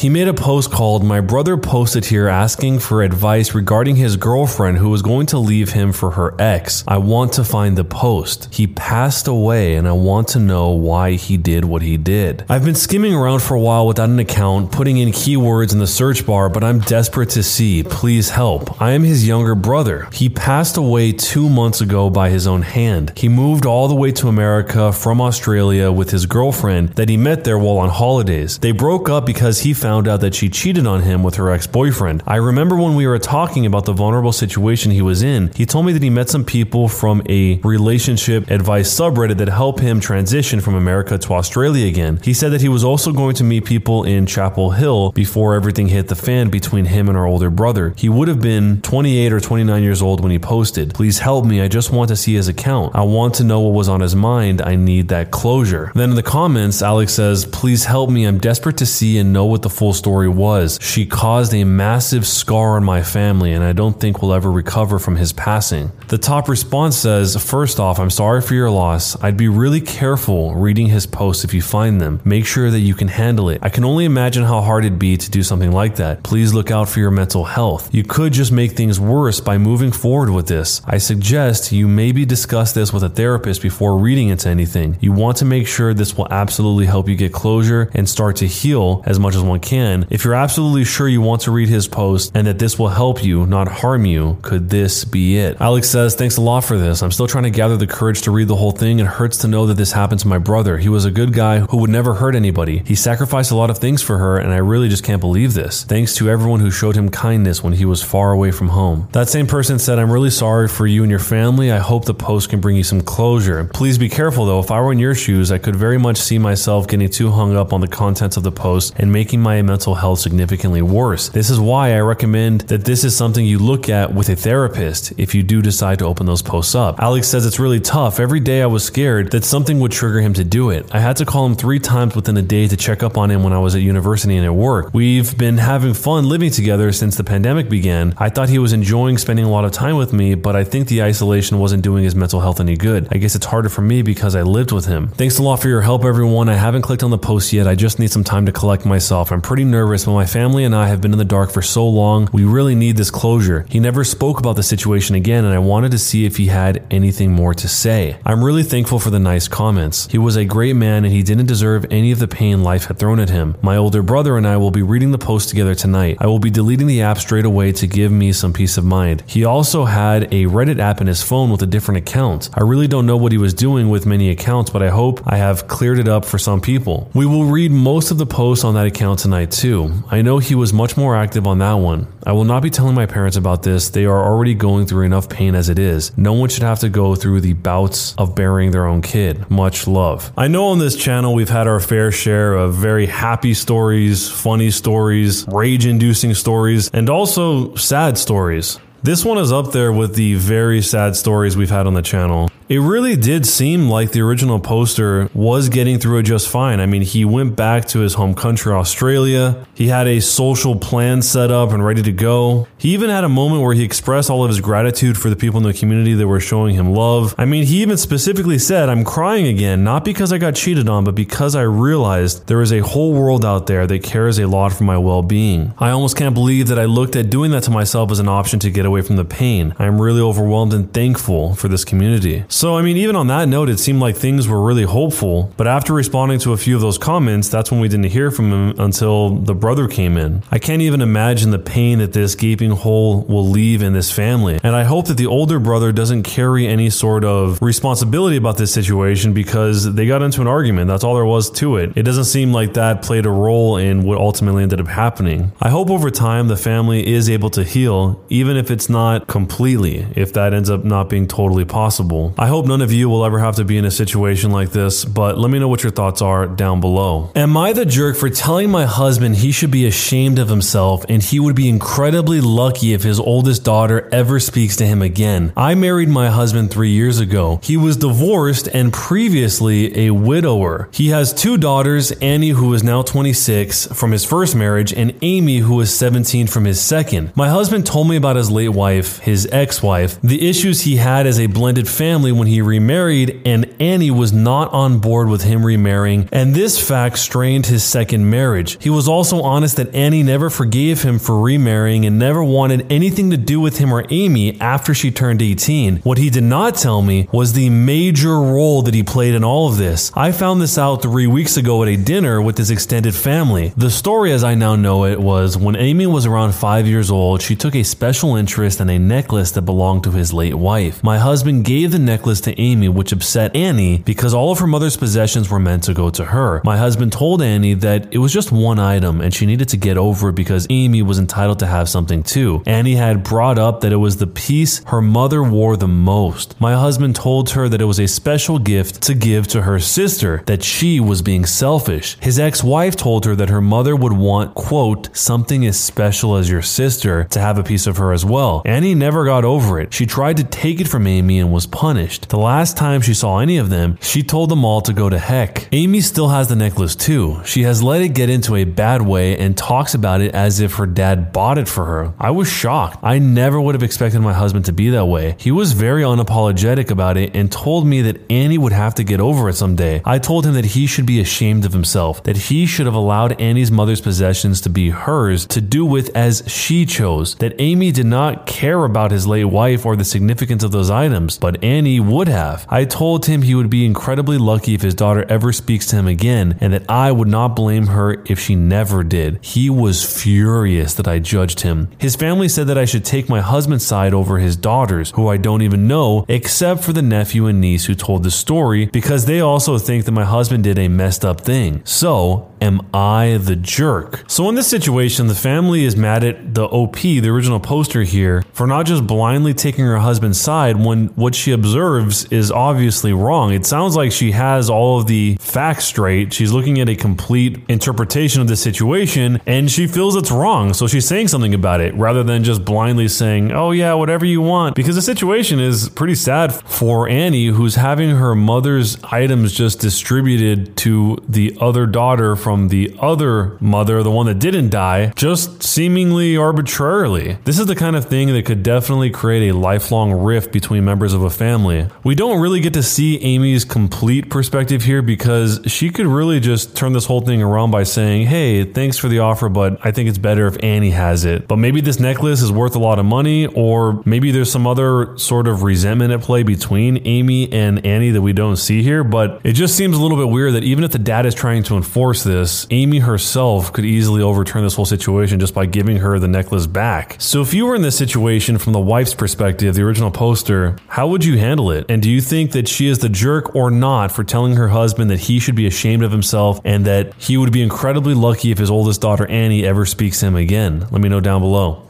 He 0.00 0.08
made 0.08 0.28
a 0.28 0.32
post 0.32 0.70
called 0.70 1.04
My 1.04 1.20
Brother 1.20 1.58
Posted 1.58 2.06
Here 2.06 2.26
asking 2.26 2.78
for 2.78 3.02
advice 3.02 3.54
regarding 3.54 3.96
his 3.96 4.16
girlfriend 4.16 4.78
who 4.78 4.88
was 4.88 5.02
going 5.02 5.26
to 5.26 5.38
leave 5.38 5.72
him 5.72 5.92
for 5.92 6.12
her 6.12 6.34
ex. 6.40 6.82
I 6.88 6.96
want 6.96 7.34
to 7.34 7.44
find 7.44 7.76
the 7.76 7.84
post. 7.84 8.48
He 8.50 8.66
passed 8.66 9.28
away 9.28 9.74
and 9.74 9.86
I 9.86 9.92
want 9.92 10.28
to 10.28 10.38
know 10.38 10.70
why 10.70 11.16
he 11.16 11.36
did 11.36 11.66
what 11.66 11.82
he 11.82 11.98
did. 11.98 12.46
I've 12.48 12.64
been 12.64 12.74
skimming 12.74 13.12
around 13.12 13.42
for 13.42 13.56
a 13.56 13.60
while 13.60 13.86
without 13.86 14.08
an 14.08 14.18
account, 14.18 14.72
putting 14.72 14.96
in 14.96 15.10
keywords 15.10 15.74
in 15.74 15.80
the 15.80 15.86
search 15.86 16.24
bar, 16.24 16.48
but 16.48 16.64
I'm 16.64 16.78
desperate 16.78 17.28
to 17.30 17.42
see. 17.42 17.82
Please 17.82 18.30
help. 18.30 18.80
I 18.80 18.92
am 18.92 19.02
his 19.02 19.28
younger 19.28 19.54
brother. 19.54 20.08
He 20.14 20.30
passed 20.30 20.78
away 20.78 21.12
two 21.12 21.50
months 21.50 21.82
ago 21.82 22.08
by 22.08 22.30
his 22.30 22.46
own 22.46 22.62
hand. 22.62 23.12
He 23.18 23.28
moved 23.28 23.66
all 23.66 23.86
the 23.86 23.94
way 23.94 24.12
to 24.12 24.28
America 24.28 24.94
from 24.94 25.20
Australia 25.20 25.92
with 25.92 26.08
his 26.08 26.24
girlfriend 26.24 26.94
that 26.94 27.10
he 27.10 27.18
met 27.18 27.44
there 27.44 27.58
while 27.58 27.76
on 27.76 27.90
holidays. 27.90 28.56
They 28.56 28.72
broke 28.72 29.10
up 29.10 29.26
because 29.26 29.60
he 29.60 29.74
found 29.74 29.89
out 29.90 30.20
that 30.20 30.34
she 30.34 30.48
cheated 30.48 30.86
on 30.86 31.02
him 31.02 31.22
with 31.22 31.36
her 31.36 31.50
ex 31.50 31.66
boyfriend. 31.66 32.22
I 32.26 32.36
remember 32.36 32.76
when 32.76 32.94
we 32.94 33.06
were 33.06 33.18
talking 33.18 33.66
about 33.66 33.84
the 33.84 33.92
vulnerable 33.92 34.32
situation 34.32 34.90
he 34.92 35.02
was 35.02 35.22
in, 35.22 35.50
he 35.54 35.66
told 35.66 35.86
me 35.86 35.92
that 35.92 36.02
he 36.02 36.10
met 36.10 36.28
some 36.28 36.44
people 36.44 36.88
from 36.88 37.22
a 37.28 37.56
relationship 37.58 38.50
advice 38.50 38.92
subreddit 38.92 39.38
that 39.38 39.48
helped 39.48 39.80
him 39.80 40.00
transition 40.00 40.60
from 40.60 40.74
America 40.74 41.18
to 41.18 41.32
Australia 41.32 41.86
again. 41.86 42.20
He 42.22 42.34
said 42.34 42.52
that 42.52 42.60
he 42.60 42.68
was 42.68 42.84
also 42.84 43.12
going 43.12 43.34
to 43.36 43.44
meet 43.44 43.64
people 43.64 44.04
in 44.04 44.26
Chapel 44.26 44.70
Hill 44.70 45.12
before 45.12 45.54
everything 45.54 45.88
hit 45.88 46.08
the 46.08 46.16
fan 46.16 46.50
between 46.50 46.84
him 46.86 47.08
and 47.08 47.16
our 47.16 47.26
older 47.26 47.50
brother. 47.50 47.94
He 47.96 48.08
would 48.08 48.28
have 48.28 48.40
been 48.40 48.80
28 48.82 49.32
or 49.32 49.40
29 49.40 49.82
years 49.82 50.02
old 50.02 50.20
when 50.20 50.30
he 50.30 50.38
posted. 50.38 50.94
Please 50.94 51.18
help 51.18 51.44
me. 51.44 51.60
I 51.60 51.68
just 51.68 51.90
want 51.90 52.08
to 52.08 52.16
see 52.16 52.34
his 52.34 52.48
account. 52.48 52.94
I 52.94 53.02
want 53.02 53.34
to 53.34 53.44
know 53.44 53.60
what 53.60 53.74
was 53.74 53.88
on 53.88 54.00
his 54.00 54.14
mind. 54.14 54.62
I 54.62 54.76
need 54.76 55.08
that 55.08 55.30
closure. 55.30 55.92
Then 55.94 56.10
in 56.10 56.16
the 56.16 56.22
comments, 56.22 56.82
Alex 56.82 57.14
says, 57.14 57.46
Please 57.46 57.84
help 57.84 58.10
me. 58.10 58.24
I'm 58.24 58.38
desperate 58.38 58.76
to 58.78 58.86
see 58.86 59.18
and 59.18 59.32
know 59.32 59.46
what 59.46 59.62
the 59.62 59.70
full 59.80 59.94
story 59.94 60.28
was. 60.28 60.78
She 60.82 61.06
caused 61.06 61.54
a 61.54 61.64
massive 61.64 62.26
scar 62.26 62.76
on 62.76 62.84
my 62.84 63.02
family, 63.02 63.54
and 63.54 63.64
I 63.64 63.72
don't 63.72 63.98
think 63.98 64.20
we'll 64.20 64.34
ever 64.34 64.52
recover 64.52 64.98
from 64.98 65.16
his 65.16 65.32
passing. 65.32 65.90
The 66.08 66.18
top 66.18 66.50
response 66.50 66.98
says, 66.98 67.42
First 67.42 67.80
off, 67.80 67.98
I'm 67.98 68.10
sorry 68.10 68.42
for 68.42 68.52
your 68.52 68.70
loss. 68.70 69.16
I'd 69.22 69.38
be 69.38 69.48
really 69.48 69.80
careful 69.80 70.54
reading 70.54 70.88
his 70.88 71.06
posts 71.06 71.44
if 71.44 71.54
you 71.54 71.62
find 71.62 71.98
them. 71.98 72.20
Make 72.26 72.44
sure 72.44 72.70
that 72.70 72.80
you 72.80 72.94
can 72.94 73.08
handle 73.08 73.48
it. 73.48 73.60
I 73.62 73.70
can 73.70 73.84
only 73.86 74.04
imagine 74.04 74.44
how 74.44 74.60
hard 74.60 74.84
it'd 74.84 74.98
be 74.98 75.16
to 75.16 75.30
do 75.30 75.42
something 75.42 75.72
like 75.72 75.96
that. 75.96 76.24
Please 76.24 76.52
look 76.52 76.70
out 76.70 76.90
for 76.90 77.00
your 77.00 77.10
mental 77.10 77.44
health. 77.44 77.88
You 77.94 78.04
could 78.04 78.34
just 78.34 78.52
make 78.52 78.72
things 78.72 79.00
worse 79.00 79.40
by 79.40 79.56
moving 79.56 79.92
forward 79.92 80.28
with 80.28 80.46
this. 80.46 80.82
I 80.84 80.98
suggest 80.98 81.72
you 81.72 81.88
maybe 81.88 82.26
discuss 82.26 82.74
this 82.74 82.92
with 82.92 83.02
a 83.02 83.08
therapist 83.08 83.62
before 83.62 83.96
reading 83.96 84.28
into 84.28 84.50
anything. 84.50 84.98
You 85.00 85.12
want 85.12 85.38
to 85.38 85.46
make 85.46 85.66
sure 85.66 85.94
this 85.94 86.18
will 86.18 86.28
absolutely 86.30 86.84
help 86.84 87.08
you 87.08 87.16
get 87.16 87.32
closure 87.32 87.90
and 87.94 88.06
start 88.06 88.36
to 88.36 88.46
heal 88.46 89.02
as 89.06 89.18
much 89.18 89.34
as 89.34 89.40
one 89.40 89.60
can. 89.60 89.69
If 89.70 90.24
you're 90.24 90.34
absolutely 90.34 90.84
sure 90.84 91.08
you 91.08 91.20
want 91.20 91.42
to 91.42 91.50
read 91.50 91.68
his 91.68 91.86
post 91.86 92.32
and 92.34 92.46
that 92.46 92.58
this 92.58 92.78
will 92.78 92.88
help 92.88 93.22
you, 93.22 93.46
not 93.46 93.68
harm 93.68 94.04
you, 94.04 94.38
could 94.42 94.68
this 94.68 95.04
be 95.04 95.38
it? 95.38 95.60
Alex 95.60 95.88
says, 95.88 96.14
Thanks 96.14 96.36
a 96.36 96.40
lot 96.40 96.64
for 96.64 96.76
this. 96.76 97.02
I'm 97.02 97.12
still 97.12 97.26
trying 97.26 97.44
to 97.44 97.50
gather 97.50 97.76
the 97.76 97.86
courage 97.86 98.22
to 98.22 98.30
read 98.30 98.48
the 98.48 98.56
whole 98.56 98.72
thing. 98.72 98.98
It 98.98 99.06
hurts 99.06 99.38
to 99.38 99.48
know 99.48 99.66
that 99.66 99.74
this 99.74 99.92
happened 99.92 100.20
to 100.20 100.28
my 100.28 100.38
brother. 100.38 100.78
He 100.78 100.88
was 100.88 101.04
a 101.04 101.10
good 101.10 101.32
guy 101.32 101.60
who 101.60 101.76
would 101.78 101.90
never 101.90 102.14
hurt 102.14 102.34
anybody. 102.34 102.82
He 102.84 102.94
sacrificed 102.96 103.52
a 103.52 103.56
lot 103.56 103.70
of 103.70 103.78
things 103.78 104.02
for 104.02 104.18
her, 104.18 104.38
and 104.38 104.52
I 104.52 104.56
really 104.56 104.88
just 104.88 105.04
can't 105.04 105.20
believe 105.20 105.54
this. 105.54 105.84
Thanks 105.84 106.14
to 106.16 106.28
everyone 106.28 106.60
who 106.60 106.70
showed 106.70 106.96
him 106.96 107.08
kindness 107.08 107.62
when 107.62 107.74
he 107.74 107.84
was 107.84 108.02
far 108.02 108.32
away 108.32 108.50
from 108.50 108.68
home. 108.68 109.08
That 109.12 109.28
same 109.28 109.46
person 109.46 109.78
said, 109.78 109.98
I'm 109.98 110.10
really 110.10 110.30
sorry 110.30 110.66
for 110.68 110.86
you 110.86 111.02
and 111.02 111.10
your 111.10 111.20
family. 111.20 111.70
I 111.70 111.78
hope 111.78 112.04
the 112.04 112.14
post 112.14 112.50
can 112.50 112.60
bring 112.60 112.76
you 112.76 112.84
some 112.84 113.00
closure. 113.00 113.64
Please 113.72 113.98
be 113.98 114.08
careful 114.08 114.46
though. 114.46 114.60
If 114.60 114.70
I 114.70 114.80
were 114.80 114.92
in 114.92 114.98
your 114.98 115.14
shoes, 115.14 115.52
I 115.52 115.58
could 115.58 115.76
very 115.76 115.98
much 115.98 116.16
see 116.16 116.38
myself 116.38 116.88
getting 116.88 117.08
too 117.08 117.30
hung 117.30 117.56
up 117.56 117.72
on 117.72 117.80
the 117.80 117.88
contents 117.88 118.36
of 118.36 118.42
the 118.42 118.52
post 118.52 118.94
and 118.96 119.12
making 119.12 119.40
my 119.40 119.59
mental 119.62 119.94
health 119.94 120.20
significantly 120.20 120.82
worse. 120.82 121.28
This 121.28 121.50
is 121.50 121.58
why 121.58 121.94
I 121.94 122.00
recommend 122.00 122.62
that 122.62 122.84
this 122.84 123.04
is 123.04 123.16
something 123.16 123.44
you 123.44 123.58
look 123.58 123.88
at 123.88 124.14
with 124.14 124.28
a 124.28 124.36
therapist 124.36 125.12
if 125.18 125.34
you 125.34 125.42
do 125.42 125.62
decide 125.62 125.98
to 126.00 126.06
open 126.06 126.26
those 126.26 126.42
posts 126.42 126.74
up. 126.74 127.00
Alex 127.00 127.28
says 127.28 127.46
it's 127.46 127.58
really 127.58 127.80
tough. 127.80 128.20
Every 128.20 128.40
day 128.40 128.62
I 128.62 128.66
was 128.66 128.84
scared 128.84 129.30
that 129.32 129.44
something 129.44 129.80
would 129.80 129.92
trigger 129.92 130.20
him 130.20 130.34
to 130.34 130.44
do 130.44 130.70
it. 130.70 130.86
I 130.92 131.00
had 131.00 131.16
to 131.16 131.24
call 131.24 131.46
him 131.46 131.54
three 131.54 131.78
times 131.78 132.14
within 132.14 132.36
a 132.36 132.42
day 132.42 132.66
to 132.66 132.76
check 132.76 133.02
up 133.02 133.16
on 133.16 133.30
him 133.30 133.42
when 133.42 133.52
I 133.52 133.58
was 133.58 133.74
at 133.74 133.82
university 133.82 134.36
and 134.36 134.46
at 134.46 134.54
work. 134.54 134.90
We've 134.92 135.36
been 135.36 135.58
having 135.58 135.94
fun 135.94 136.28
living 136.28 136.50
together 136.50 136.92
since 136.92 137.16
the 137.16 137.24
pandemic 137.24 137.68
began. 137.68 138.14
I 138.18 138.28
thought 138.28 138.48
he 138.48 138.58
was 138.58 138.72
enjoying 138.72 139.18
spending 139.18 139.44
a 139.44 139.50
lot 139.50 139.64
of 139.64 139.72
time 139.72 139.96
with 139.96 140.12
me, 140.12 140.34
but 140.34 140.56
I 140.56 140.64
think 140.64 140.88
the 140.88 141.02
isolation 141.02 141.58
wasn't 141.58 141.82
doing 141.82 142.04
his 142.04 142.14
mental 142.14 142.40
health 142.40 142.60
any 142.60 142.76
good. 142.76 143.08
I 143.10 143.18
guess 143.18 143.34
it's 143.34 143.46
harder 143.46 143.68
for 143.68 143.82
me 143.82 144.02
because 144.02 144.34
I 144.34 144.42
lived 144.42 144.72
with 144.72 144.86
him. 144.86 145.08
Thanks 145.08 145.38
a 145.38 145.42
lot 145.42 145.60
for 145.60 145.68
your 145.68 145.80
help, 145.80 146.04
everyone. 146.04 146.48
I 146.48 146.54
haven't 146.54 146.82
clicked 146.82 147.02
on 147.02 147.10
the 147.10 147.18
post 147.18 147.52
yet. 147.52 147.66
I 147.66 147.74
just 147.74 147.98
need 147.98 148.10
some 148.10 148.24
time 148.24 148.46
to 148.46 148.52
collect 148.52 148.84
myself. 148.86 149.32
I'm 149.32 149.42
pretty 149.50 149.64
nervous, 149.64 150.04
but 150.04 150.12
my 150.12 150.26
family 150.26 150.62
and 150.62 150.76
I 150.76 150.86
have 150.86 151.00
been 151.00 151.10
in 151.10 151.18
the 151.18 151.24
dark 151.24 151.50
for 151.50 151.60
so 151.60 151.84
long. 151.84 152.28
We 152.32 152.44
really 152.44 152.76
need 152.76 152.96
this 152.96 153.10
closure. 153.10 153.66
He 153.68 153.80
never 153.80 154.04
spoke 154.04 154.38
about 154.38 154.54
the 154.54 154.62
situation 154.62 155.16
again, 155.16 155.44
and 155.44 155.52
I 155.52 155.58
wanted 155.58 155.90
to 155.90 155.98
see 155.98 156.24
if 156.24 156.36
he 156.36 156.46
had 156.46 156.86
anything 156.88 157.32
more 157.32 157.52
to 157.54 157.66
say. 157.66 158.16
I'm 158.24 158.44
really 158.44 158.62
thankful 158.62 159.00
for 159.00 159.10
the 159.10 159.18
nice 159.18 159.48
comments. 159.48 160.06
He 160.06 160.18
was 160.18 160.36
a 160.36 160.44
great 160.44 160.76
man 160.76 161.04
and 161.04 161.12
he 161.12 161.24
didn't 161.24 161.46
deserve 161.46 161.84
any 161.90 162.12
of 162.12 162.20
the 162.20 162.28
pain 162.28 162.62
life 162.62 162.84
had 162.84 163.00
thrown 163.00 163.18
at 163.18 163.30
him. 163.30 163.56
My 163.60 163.74
older 163.74 164.04
brother 164.04 164.36
and 164.36 164.46
I 164.46 164.56
will 164.56 164.70
be 164.70 164.82
reading 164.82 165.10
the 165.10 165.18
post 165.18 165.48
together 165.48 165.74
tonight. 165.74 166.18
I 166.20 166.28
will 166.28 166.38
be 166.38 166.52
deleting 166.52 166.86
the 166.86 167.02
app 167.02 167.18
straight 167.18 167.44
away 167.44 167.72
to 167.72 167.88
give 167.88 168.12
me 168.12 168.30
some 168.30 168.52
peace 168.52 168.78
of 168.78 168.84
mind. 168.84 169.24
He 169.26 169.44
also 169.44 169.84
had 169.84 170.32
a 170.32 170.44
Reddit 170.44 170.78
app 170.78 171.00
in 171.00 171.08
his 171.08 171.24
phone 171.24 171.50
with 171.50 171.62
a 171.62 171.66
different 171.66 171.98
account. 171.98 172.50
I 172.54 172.62
really 172.62 172.86
don't 172.86 173.06
know 173.06 173.16
what 173.16 173.32
he 173.32 173.38
was 173.38 173.52
doing 173.52 173.88
with 173.90 174.06
many 174.06 174.30
accounts, 174.30 174.70
but 174.70 174.84
I 174.84 174.90
hope 174.90 175.20
I 175.26 175.38
have 175.38 175.66
cleared 175.66 175.98
it 175.98 176.06
up 176.06 176.24
for 176.24 176.38
some 176.38 176.60
people. 176.60 177.10
We 177.14 177.26
will 177.26 177.46
read 177.46 177.72
most 177.72 178.12
of 178.12 178.18
the 178.18 178.26
posts 178.26 178.64
on 178.64 178.74
that 178.74 178.86
account 178.86 179.18
tonight 179.18 179.29
too. 179.46 179.92
I 180.10 180.22
know 180.22 180.38
he 180.38 180.54
was 180.54 180.72
much 180.72 180.96
more 180.96 181.16
active 181.16 181.46
on 181.46 181.58
that 181.58 181.74
one. 181.74 182.06
I 182.26 182.32
will 182.32 182.44
not 182.44 182.62
be 182.62 182.70
telling 182.70 182.94
my 182.94 183.06
parents 183.06 183.36
about 183.36 183.62
this. 183.62 183.88
They 183.88 184.04
are 184.04 184.24
already 184.24 184.54
going 184.54 184.86
through 184.86 185.06
enough 185.06 185.28
pain 185.28 185.54
as 185.54 185.68
it 185.68 185.78
is. 185.78 186.16
No 186.16 186.32
one 186.32 186.48
should 186.48 186.62
have 186.62 186.80
to 186.80 186.88
go 186.88 187.14
through 187.14 187.40
the 187.40 187.52
bouts 187.52 188.14
of 188.16 188.34
burying 188.34 188.70
their 188.70 188.86
own 188.86 189.02
kid. 189.02 189.50
Much 189.50 189.86
love. 189.86 190.32
I 190.36 190.48
know 190.48 190.66
on 190.66 190.78
this 190.78 190.96
channel 190.96 191.34
we've 191.34 191.48
had 191.48 191.66
our 191.66 191.80
fair 191.80 192.12
share 192.12 192.54
of 192.54 192.74
very 192.74 193.06
happy 193.06 193.54
stories, 193.54 194.28
funny 194.28 194.70
stories, 194.70 195.46
rage 195.48 195.86
inducing 195.86 196.34
stories, 196.34 196.90
and 196.92 197.08
also 197.08 197.74
sad 197.76 198.18
stories. 198.18 198.78
This 199.02 199.24
one 199.24 199.38
is 199.38 199.50
up 199.50 199.72
there 199.72 199.92
with 199.92 200.14
the 200.14 200.34
very 200.34 200.82
sad 200.82 201.16
stories 201.16 201.56
we've 201.56 201.70
had 201.70 201.86
on 201.86 201.94
the 201.94 202.02
channel. 202.02 202.50
It 202.70 202.78
really 202.78 203.16
did 203.16 203.46
seem 203.46 203.90
like 203.90 204.12
the 204.12 204.20
original 204.20 204.60
poster 204.60 205.28
was 205.34 205.68
getting 205.68 205.98
through 205.98 206.18
it 206.18 206.22
just 206.22 206.48
fine. 206.48 206.78
I 206.78 206.86
mean, 206.86 207.02
he 207.02 207.24
went 207.24 207.56
back 207.56 207.86
to 207.86 207.98
his 207.98 208.14
home 208.14 208.32
country, 208.32 208.72
Australia. 208.72 209.66
He 209.74 209.88
had 209.88 210.06
a 210.06 210.20
social 210.20 210.76
plan 210.76 211.20
set 211.22 211.50
up 211.50 211.72
and 211.72 211.84
ready 211.84 212.00
to 212.02 212.12
go. 212.12 212.68
He 212.78 212.90
even 212.90 213.10
had 213.10 213.24
a 213.24 213.28
moment 213.28 213.62
where 213.62 213.74
he 213.74 213.82
expressed 213.82 214.30
all 214.30 214.44
of 214.44 214.50
his 214.50 214.60
gratitude 214.60 215.18
for 215.18 215.28
the 215.28 215.34
people 215.34 215.58
in 215.58 215.64
the 215.64 215.74
community 215.74 216.14
that 216.14 216.28
were 216.28 216.38
showing 216.38 216.76
him 216.76 216.92
love. 216.92 217.34
I 217.36 217.44
mean, 217.44 217.66
he 217.66 217.82
even 217.82 217.96
specifically 217.96 218.60
said, 218.60 218.88
I'm 218.88 219.02
crying 219.02 219.48
again, 219.48 219.82
not 219.82 220.04
because 220.04 220.32
I 220.32 220.38
got 220.38 220.54
cheated 220.54 220.88
on, 220.88 221.02
but 221.02 221.16
because 221.16 221.56
I 221.56 221.62
realized 221.62 222.46
there 222.46 222.62
is 222.62 222.72
a 222.72 222.84
whole 222.84 223.12
world 223.14 223.44
out 223.44 223.66
there 223.66 223.84
that 223.88 224.04
cares 224.04 224.38
a 224.38 224.46
lot 224.46 224.72
for 224.72 224.84
my 224.84 224.96
well 224.96 225.24
being. 225.24 225.74
I 225.76 225.90
almost 225.90 226.16
can't 226.16 226.34
believe 226.34 226.68
that 226.68 226.78
I 226.78 226.84
looked 226.84 227.16
at 227.16 227.30
doing 227.30 227.50
that 227.50 227.64
to 227.64 227.72
myself 227.72 228.12
as 228.12 228.20
an 228.20 228.28
option 228.28 228.60
to 228.60 228.70
get 228.70 228.86
away 228.86 229.02
from 229.02 229.16
the 229.16 229.24
pain. 229.24 229.74
I 229.76 229.86
am 229.86 230.00
really 230.00 230.20
overwhelmed 230.20 230.72
and 230.72 230.94
thankful 230.94 231.56
for 231.56 231.66
this 231.66 231.84
community. 231.84 232.44
So, 232.60 232.76
I 232.76 232.82
mean, 232.82 232.98
even 232.98 233.16
on 233.16 233.28
that 233.28 233.48
note, 233.48 233.70
it 233.70 233.78
seemed 233.78 234.00
like 234.00 234.18
things 234.18 234.46
were 234.46 234.60
really 234.60 234.82
hopeful. 234.82 235.50
But 235.56 235.66
after 235.66 235.94
responding 235.94 236.40
to 236.40 236.52
a 236.52 236.58
few 236.58 236.76
of 236.76 236.82
those 236.82 236.98
comments, 236.98 237.48
that's 237.48 237.70
when 237.70 237.80
we 237.80 237.88
didn't 237.88 238.10
hear 238.10 238.30
from 238.30 238.52
him 238.52 238.78
until 238.78 239.36
the 239.36 239.54
brother 239.54 239.88
came 239.88 240.18
in. 240.18 240.42
I 240.50 240.58
can't 240.58 240.82
even 240.82 241.00
imagine 241.00 241.52
the 241.52 241.58
pain 241.58 242.00
that 242.00 242.12
this 242.12 242.34
gaping 242.34 242.72
hole 242.72 243.22
will 243.22 243.48
leave 243.48 243.80
in 243.80 243.94
this 243.94 244.12
family. 244.12 244.60
And 244.62 244.76
I 244.76 244.84
hope 244.84 245.06
that 245.08 245.16
the 245.16 245.24
older 245.24 245.58
brother 245.58 245.90
doesn't 245.90 246.24
carry 246.24 246.66
any 246.66 246.90
sort 246.90 247.24
of 247.24 247.62
responsibility 247.62 248.36
about 248.36 248.58
this 248.58 248.74
situation 248.74 249.32
because 249.32 249.94
they 249.94 250.06
got 250.06 250.20
into 250.20 250.42
an 250.42 250.46
argument. 250.46 250.88
That's 250.88 251.02
all 251.02 251.14
there 251.14 251.24
was 251.24 251.50
to 251.52 251.78
it. 251.78 251.96
It 251.96 252.02
doesn't 252.02 252.24
seem 252.24 252.52
like 252.52 252.74
that 252.74 253.00
played 253.00 253.24
a 253.24 253.30
role 253.30 253.78
in 253.78 254.02
what 254.02 254.18
ultimately 254.18 254.64
ended 254.64 254.82
up 254.82 254.88
happening. 254.88 255.52
I 255.62 255.70
hope 255.70 255.88
over 255.88 256.10
time 256.10 256.48
the 256.48 256.58
family 256.58 257.06
is 257.10 257.30
able 257.30 257.48
to 257.56 257.64
heal, 257.64 258.22
even 258.28 258.58
if 258.58 258.70
it's 258.70 258.90
not 258.90 259.28
completely, 259.28 260.06
if 260.14 260.34
that 260.34 260.52
ends 260.52 260.68
up 260.68 260.84
not 260.84 261.08
being 261.08 261.26
totally 261.26 261.64
possible. 261.64 262.34
I 262.36 262.49
hope 262.50 262.66
none 262.66 262.82
of 262.82 262.92
you 262.92 263.08
will 263.08 263.24
ever 263.24 263.38
have 263.38 263.56
to 263.56 263.64
be 263.64 263.78
in 263.78 263.84
a 263.84 263.90
situation 263.90 264.50
like 264.50 264.72
this, 264.72 265.04
but 265.04 265.38
let 265.38 265.50
me 265.50 265.58
know 265.58 265.68
what 265.68 265.82
your 265.82 265.92
thoughts 265.92 266.20
are 266.20 266.46
down 266.46 266.80
below. 266.80 267.30
Am 267.34 267.56
I 267.56 267.72
the 267.72 267.86
jerk 267.86 268.16
for 268.16 268.28
telling 268.28 268.70
my 268.70 268.84
husband 268.84 269.36
he 269.36 269.52
should 269.52 269.70
be 269.70 269.86
ashamed 269.86 270.38
of 270.38 270.48
himself 270.48 271.04
and 271.08 271.22
he 271.22 271.38
would 271.38 271.54
be 271.56 271.68
incredibly 271.68 272.40
lucky 272.40 272.92
if 272.92 273.04
his 273.04 273.20
oldest 273.20 273.64
daughter 273.64 274.08
ever 274.12 274.40
speaks 274.40 274.76
to 274.76 274.86
him 274.86 275.00
again? 275.00 275.52
I 275.56 275.74
married 275.74 276.08
my 276.08 276.28
husband 276.28 276.70
three 276.70 276.90
years 276.90 277.20
ago. 277.20 277.60
He 277.62 277.76
was 277.76 277.96
divorced 277.96 278.68
and 278.68 278.92
previously 278.92 280.06
a 280.06 280.10
widower. 280.10 280.88
He 280.92 281.08
has 281.08 281.32
two 281.32 281.56
daughters, 281.56 282.10
Annie, 282.12 282.50
who 282.50 282.74
is 282.74 282.82
now 282.82 283.02
26 283.02 283.86
from 283.86 284.10
his 284.10 284.24
first 284.24 284.56
marriage, 284.56 284.92
and 284.92 285.16
Amy, 285.22 285.58
who 285.58 285.80
is 285.80 285.96
17 285.96 286.48
from 286.48 286.64
his 286.64 286.80
second. 286.80 287.32
My 287.36 287.48
husband 287.48 287.86
told 287.86 288.08
me 288.08 288.16
about 288.16 288.34
his 288.34 288.50
late 288.50 288.70
wife, 288.70 289.20
his 289.20 289.48
ex 289.52 289.82
wife, 289.82 290.20
the 290.20 290.48
issues 290.48 290.82
he 290.82 290.96
had 290.96 291.26
as 291.26 291.38
a 291.38 291.46
blended 291.46 291.88
family 291.88 292.32
when 292.40 292.48
he 292.48 292.62
remarried, 292.62 293.42
and 293.44 293.66
Annie 293.78 294.10
was 294.10 294.32
not 294.32 294.72
on 294.72 294.98
board 294.98 295.28
with 295.28 295.42
him 295.42 295.64
remarrying, 295.64 296.26
and 296.32 296.54
this 296.54 296.80
fact 296.80 297.18
strained 297.18 297.66
his 297.66 297.84
second 297.84 298.30
marriage. 298.30 298.82
He 298.82 298.88
was 298.88 299.06
also 299.06 299.42
honest 299.42 299.76
that 299.76 299.94
Annie 299.94 300.22
never 300.22 300.48
forgave 300.48 301.02
him 301.02 301.18
for 301.18 301.38
remarrying 301.38 302.06
and 302.06 302.18
never 302.18 302.42
wanted 302.42 302.90
anything 302.90 303.30
to 303.30 303.36
do 303.36 303.60
with 303.60 303.76
him 303.76 303.92
or 303.92 304.06
Amy 304.08 304.58
after 304.58 304.94
she 304.94 305.10
turned 305.10 305.42
18. 305.42 305.98
What 305.98 306.16
he 306.16 306.30
did 306.30 306.44
not 306.44 306.76
tell 306.76 307.02
me 307.02 307.28
was 307.30 307.52
the 307.52 307.68
major 307.68 308.40
role 308.40 308.80
that 308.82 308.94
he 308.94 309.02
played 309.02 309.34
in 309.34 309.44
all 309.44 309.68
of 309.68 309.76
this. 309.76 310.10
I 310.14 310.32
found 310.32 310.62
this 310.62 310.78
out 310.78 311.02
three 311.02 311.26
weeks 311.26 311.58
ago 311.58 311.82
at 311.82 311.90
a 311.90 311.96
dinner 311.98 312.40
with 312.40 312.56
his 312.56 312.70
extended 312.70 313.14
family. 313.14 313.74
The 313.76 313.90
story, 313.90 314.32
as 314.32 314.44
I 314.44 314.54
now 314.54 314.76
know 314.76 315.04
it, 315.04 315.20
was 315.20 315.58
when 315.58 315.76
Amy 315.76 316.06
was 316.06 316.24
around 316.24 316.52
five 316.52 316.86
years 316.86 317.10
old, 317.10 317.42
she 317.42 317.54
took 317.54 317.74
a 317.74 317.82
special 317.82 318.34
interest 318.34 318.80
in 318.80 318.88
a 318.88 318.98
necklace 318.98 319.50
that 319.50 319.62
belonged 319.62 320.04
to 320.04 320.12
his 320.12 320.32
late 320.32 320.54
wife. 320.54 321.04
My 321.04 321.18
husband 321.18 321.66
gave 321.66 321.92
the 321.92 321.98
necklace 321.98 322.29
to 322.42 322.60
Amy, 322.60 322.88
which 322.88 323.12
upset 323.12 323.56
Annie 323.56 323.98
because 323.98 324.34
all 324.34 324.52
of 324.52 324.58
her 324.58 324.66
mother's 324.66 324.96
possessions 324.96 325.48
were 325.50 325.58
meant 325.58 325.84
to 325.84 325.94
go 325.94 326.10
to 326.10 326.26
her. 326.26 326.60
My 326.64 326.76
husband 326.76 327.12
told 327.12 327.42
Annie 327.42 327.74
that 327.74 328.12
it 328.12 328.18
was 328.18 328.32
just 328.32 328.52
one 328.52 328.78
item 328.78 329.20
and 329.20 329.34
she 329.34 329.46
needed 329.46 329.68
to 329.70 329.76
get 329.76 329.96
over 329.96 330.28
it 330.28 330.34
because 330.34 330.66
Amy 330.70 331.02
was 331.02 331.18
entitled 331.18 331.58
to 331.60 331.66
have 331.66 331.88
something 331.88 332.22
too. 332.22 332.62
Annie 332.66 332.94
had 332.94 333.24
brought 333.24 333.58
up 333.58 333.80
that 333.80 333.92
it 333.92 333.96
was 333.96 334.18
the 334.18 334.26
piece 334.26 334.84
her 334.84 335.00
mother 335.00 335.42
wore 335.42 335.76
the 335.76 335.88
most. 335.88 336.60
My 336.60 336.74
husband 336.74 337.16
told 337.16 337.50
her 337.50 337.68
that 337.68 337.80
it 337.80 337.86
was 337.86 337.98
a 337.98 338.06
special 338.06 338.58
gift 338.58 339.02
to 339.02 339.14
give 339.14 339.48
to 339.48 339.62
her 339.62 339.80
sister, 339.80 340.42
that 340.46 340.62
she 340.62 341.00
was 341.00 341.22
being 341.22 341.46
selfish. 341.46 342.18
His 342.20 342.38
ex 342.38 342.62
wife 342.62 342.96
told 342.96 343.24
her 343.24 343.34
that 343.36 343.48
her 343.48 343.60
mother 343.60 343.96
would 343.96 344.12
want, 344.12 344.54
quote, 344.54 345.08
something 345.16 345.64
as 345.64 345.80
special 345.80 346.36
as 346.36 346.50
your 346.50 346.62
sister 346.62 347.24
to 347.30 347.40
have 347.40 347.58
a 347.58 347.62
piece 347.62 347.86
of 347.86 347.96
her 347.96 348.12
as 348.12 348.24
well. 348.24 348.62
Annie 348.64 348.94
never 348.94 349.24
got 349.24 349.44
over 349.44 349.80
it. 349.80 349.94
She 349.94 350.06
tried 350.06 350.36
to 350.36 350.44
take 350.44 350.80
it 350.80 350.88
from 350.88 351.06
Amy 351.06 351.38
and 351.38 351.52
was 351.52 351.66
punished. 351.66 352.09
The 352.18 352.38
last 352.38 352.76
time 352.76 353.00
she 353.00 353.14
saw 353.14 353.38
any 353.38 353.58
of 353.58 353.70
them, 353.70 353.98
she 354.00 354.22
told 354.22 354.50
them 354.50 354.64
all 354.64 354.80
to 354.82 354.92
go 354.92 355.08
to 355.08 355.18
heck. 355.18 355.68
Amy 355.72 356.00
still 356.00 356.28
has 356.28 356.48
the 356.48 356.56
necklace 356.56 356.96
too. 356.96 357.40
She 357.44 357.62
has 357.62 357.82
let 357.82 358.02
it 358.02 358.08
get 358.10 358.28
into 358.28 358.56
a 358.56 358.64
bad 358.64 359.02
way 359.02 359.38
and 359.38 359.56
talks 359.56 359.94
about 359.94 360.20
it 360.20 360.34
as 360.34 360.60
if 360.60 360.74
her 360.74 360.86
dad 360.86 361.32
bought 361.32 361.58
it 361.58 361.68
for 361.68 361.84
her. 361.84 362.12
I 362.18 362.30
was 362.30 362.50
shocked. 362.50 362.98
I 363.02 363.18
never 363.18 363.60
would 363.60 363.74
have 363.74 363.82
expected 363.82 364.20
my 364.20 364.32
husband 364.32 364.64
to 364.64 364.72
be 364.72 364.90
that 364.90 365.06
way. 365.06 365.36
He 365.38 365.52
was 365.52 365.72
very 365.72 366.02
unapologetic 366.02 366.90
about 366.90 367.16
it 367.16 367.36
and 367.36 367.50
told 367.52 367.86
me 367.86 368.02
that 368.02 368.20
Annie 368.30 368.58
would 368.58 368.72
have 368.72 368.94
to 368.96 369.04
get 369.04 369.20
over 369.20 369.48
it 369.48 369.54
someday. 369.54 370.02
I 370.04 370.18
told 370.18 370.44
him 370.46 370.54
that 370.54 370.64
he 370.64 370.86
should 370.86 371.06
be 371.06 371.20
ashamed 371.20 371.64
of 371.64 371.72
himself, 371.72 372.22
that 372.24 372.36
he 372.36 372.66
should 372.66 372.86
have 372.86 372.94
allowed 372.94 373.40
Annie's 373.40 373.70
mother's 373.70 374.00
possessions 374.00 374.60
to 374.62 374.70
be 374.70 374.90
hers 374.90 375.46
to 375.46 375.60
do 375.60 375.84
with 375.84 376.14
as 376.16 376.42
she 376.46 376.86
chose, 376.86 377.36
that 377.36 377.54
Amy 377.60 377.92
did 377.92 378.06
not 378.06 378.46
care 378.46 378.84
about 378.84 379.10
his 379.10 379.26
late 379.26 379.44
wife 379.44 379.86
or 379.86 379.96
the 379.96 380.04
significance 380.04 380.64
of 380.64 380.72
those 380.72 380.90
items, 380.90 381.38
but 381.38 381.62
Annie 381.62 381.99
would 382.00 382.28
have. 382.28 382.66
I 382.68 382.84
told 382.84 383.26
him 383.26 383.42
he 383.42 383.54
would 383.54 383.70
be 383.70 383.86
incredibly 383.86 384.38
lucky 384.38 384.74
if 384.74 384.82
his 384.82 384.94
daughter 384.94 385.24
ever 385.28 385.52
speaks 385.52 385.86
to 385.88 385.96
him 385.96 386.06
again, 386.06 386.56
and 386.60 386.72
that 386.72 386.88
I 386.88 387.12
would 387.12 387.28
not 387.28 387.54
blame 387.54 387.88
her 387.88 388.22
if 388.26 388.40
she 388.40 388.54
never 388.54 389.04
did. 389.04 389.38
He 389.42 389.70
was 389.70 390.22
furious 390.22 390.94
that 390.94 391.06
I 391.06 391.18
judged 391.18 391.60
him. 391.60 391.88
His 391.98 392.16
family 392.16 392.48
said 392.48 392.66
that 392.66 392.78
I 392.78 392.84
should 392.84 393.04
take 393.04 393.28
my 393.28 393.40
husband's 393.40 393.86
side 393.86 394.14
over 394.14 394.38
his 394.38 394.56
daughters, 394.56 395.12
who 395.12 395.28
I 395.28 395.36
don't 395.36 395.62
even 395.62 395.86
know, 395.86 396.24
except 396.28 396.82
for 396.82 396.92
the 396.92 397.02
nephew 397.02 397.46
and 397.46 397.60
niece 397.60 397.86
who 397.86 397.94
told 397.94 398.22
the 398.22 398.30
story, 398.30 398.86
because 398.86 399.26
they 399.26 399.40
also 399.40 399.78
think 399.78 400.04
that 400.04 400.12
my 400.12 400.24
husband 400.24 400.64
did 400.64 400.78
a 400.78 400.88
messed 400.88 401.24
up 401.24 401.40
thing. 401.40 401.82
So, 401.84 402.52
am 402.60 402.80
I 402.94 403.38
the 403.40 403.56
jerk? 403.56 404.24
So, 404.28 404.48
in 404.48 404.54
this 404.54 404.68
situation, 404.68 405.26
the 405.26 405.34
family 405.34 405.84
is 405.84 405.96
mad 405.96 406.24
at 406.24 406.54
the 406.54 406.64
OP, 406.64 406.96
the 407.00 407.28
original 407.28 407.60
poster 407.60 408.02
here, 408.02 408.44
for 408.52 408.66
not 408.66 408.86
just 408.86 409.06
blindly 409.06 409.54
taking 409.54 409.84
her 409.84 409.98
husband's 409.98 410.40
side 410.40 410.76
when 410.76 411.06
what 411.08 411.34
she 411.34 411.52
observes 411.98 412.24
is 412.26 412.50
obviously 412.50 413.12
wrong. 413.12 413.52
It 413.52 413.66
sounds 413.66 413.96
like 413.96 414.12
she 414.12 414.32
has 414.32 414.70
all 414.70 415.00
of 415.00 415.06
the 415.06 415.36
facts 415.40 415.86
straight. 415.86 416.32
She's 416.32 416.52
looking 416.52 416.80
at 416.80 416.88
a 416.88 416.96
complete 416.96 417.58
interpretation 417.68 418.40
of 418.40 418.48
the 418.48 418.56
situation 418.56 419.40
and 419.46 419.70
she 419.70 419.86
feels 419.86 420.16
it's 420.16 420.30
wrong. 420.30 420.74
So, 420.74 420.86
she's 420.86 421.06
saying 421.06 421.28
something 421.28 421.54
about 421.54 421.80
it 421.80 421.94
rather 421.94 422.22
than 422.22 422.44
just 422.44 422.64
blindly 422.64 423.08
saying, 423.08 423.52
oh, 423.52 423.70
yeah, 423.70 423.94
whatever 423.94 424.24
you 424.24 424.40
want. 424.40 424.76
Because 424.76 424.96
the 424.96 425.02
situation 425.02 425.60
is 425.60 425.88
pretty 425.88 426.14
sad 426.14 426.52
for 426.52 427.08
Annie, 427.08 427.46
who's 427.46 427.74
having 427.74 428.10
her 428.10 428.34
mother's 428.34 429.02
items 429.04 429.52
just 429.52 429.80
distributed 429.80 430.76
to 430.78 431.18
the 431.28 431.56
other 431.60 431.86
daughter 431.86 432.36
from 432.36 432.68
the 432.68 432.94
other 432.98 433.56
mother, 433.60 434.02
the 434.02 434.10
one 434.10 434.26
that 434.26 434.38
didn't 434.38 434.70
die, 434.70 435.12
just 435.16 435.62
seemingly 435.62 436.36
arbitrarily. 436.36 437.38
This 437.44 437.58
is 437.58 437.66
the 437.66 437.74
kind 437.74 437.96
of 437.96 438.06
thing 438.06 438.28
that 438.28 438.44
could 438.44 438.62
definitely 438.62 439.10
create 439.10 439.50
a 439.50 439.56
lifelong 439.56 440.12
rift 440.12 440.52
between 440.52 440.84
members 440.84 441.12
of 441.12 441.22
a 441.22 441.30
family. 441.30 441.79
We 442.04 442.14
don't 442.14 442.40
really 442.40 442.60
get 442.60 442.74
to 442.74 442.82
see 442.82 443.18
Amy's 443.20 443.64
complete 443.64 444.30
perspective 444.30 444.82
here 444.82 445.02
because 445.02 445.60
she 445.66 445.90
could 445.90 446.06
really 446.06 446.40
just 446.40 446.76
turn 446.76 446.92
this 446.92 447.06
whole 447.06 447.20
thing 447.20 447.42
around 447.42 447.70
by 447.70 447.82
saying, 447.82 448.26
Hey, 448.26 448.64
thanks 448.64 448.96
for 448.98 449.08
the 449.08 449.20
offer, 449.20 449.48
but 449.48 449.78
I 449.84 449.90
think 449.90 450.08
it's 450.08 450.18
better 450.18 450.46
if 450.46 450.56
Annie 450.62 450.90
has 450.90 451.24
it. 451.24 451.48
But 451.48 451.56
maybe 451.56 451.80
this 451.80 452.00
necklace 452.00 452.42
is 452.42 452.52
worth 452.52 452.76
a 452.76 452.78
lot 452.78 452.98
of 452.98 453.04
money, 453.04 453.46
or 453.46 454.02
maybe 454.04 454.30
there's 454.30 454.50
some 454.50 454.66
other 454.66 455.16
sort 455.18 455.46
of 455.48 455.62
resentment 455.62 456.12
at 456.12 456.20
play 456.22 456.42
between 456.42 457.06
Amy 457.06 457.52
and 457.52 457.84
Annie 457.84 458.10
that 458.10 458.22
we 458.22 458.32
don't 458.32 458.56
see 458.56 458.82
here. 458.82 459.04
But 459.04 459.40
it 459.44 459.52
just 459.52 459.76
seems 459.76 459.96
a 459.96 460.00
little 460.00 460.16
bit 460.16 460.28
weird 460.28 460.54
that 460.54 460.64
even 460.64 460.84
if 460.84 460.92
the 460.92 460.98
dad 460.98 461.26
is 461.26 461.34
trying 461.34 461.62
to 461.64 461.76
enforce 461.76 462.22
this, 462.22 462.66
Amy 462.70 462.98
herself 462.98 463.72
could 463.72 463.84
easily 463.84 464.22
overturn 464.22 464.62
this 464.62 464.74
whole 464.74 464.84
situation 464.84 465.40
just 465.40 465.54
by 465.54 465.66
giving 465.66 465.98
her 465.98 466.18
the 466.18 466.28
necklace 466.28 466.66
back. 466.66 467.16
So 467.18 467.40
if 467.40 467.54
you 467.54 467.66
were 467.66 467.74
in 467.74 467.82
this 467.82 467.96
situation 467.96 468.58
from 468.58 468.72
the 468.72 468.80
wife's 468.80 469.14
perspective, 469.14 469.74
the 469.74 469.82
original 469.82 470.10
poster, 470.10 470.76
how 470.88 471.08
would 471.08 471.24
you 471.24 471.38
handle 471.38 471.69
it? 471.69 471.69
And 471.88 472.02
do 472.02 472.10
you 472.10 472.20
think 472.20 472.52
that 472.52 472.68
she 472.68 472.86
is 472.86 472.98
the 472.98 473.08
jerk 473.08 473.54
or 473.54 473.70
not 473.70 474.12
for 474.12 474.24
telling 474.24 474.56
her 474.56 474.68
husband 474.68 475.10
that 475.10 475.20
he 475.20 475.38
should 475.38 475.54
be 475.54 475.66
ashamed 475.66 476.02
of 476.02 476.12
himself 476.12 476.60
and 476.64 476.84
that 476.86 477.12
he 477.18 477.36
would 477.36 477.52
be 477.52 477.62
incredibly 477.62 478.14
lucky 478.14 478.50
if 478.50 478.58
his 478.58 478.70
oldest 478.70 479.00
daughter 479.00 479.26
Annie 479.26 479.64
ever 479.64 479.84
speaks 479.84 480.20
to 480.20 480.26
him 480.26 480.36
again? 480.36 480.80
Let 480.90 481.00
me 481.00 481.08
know 481.08 481.20
down 481.20 481.40
below. 481.40 481.89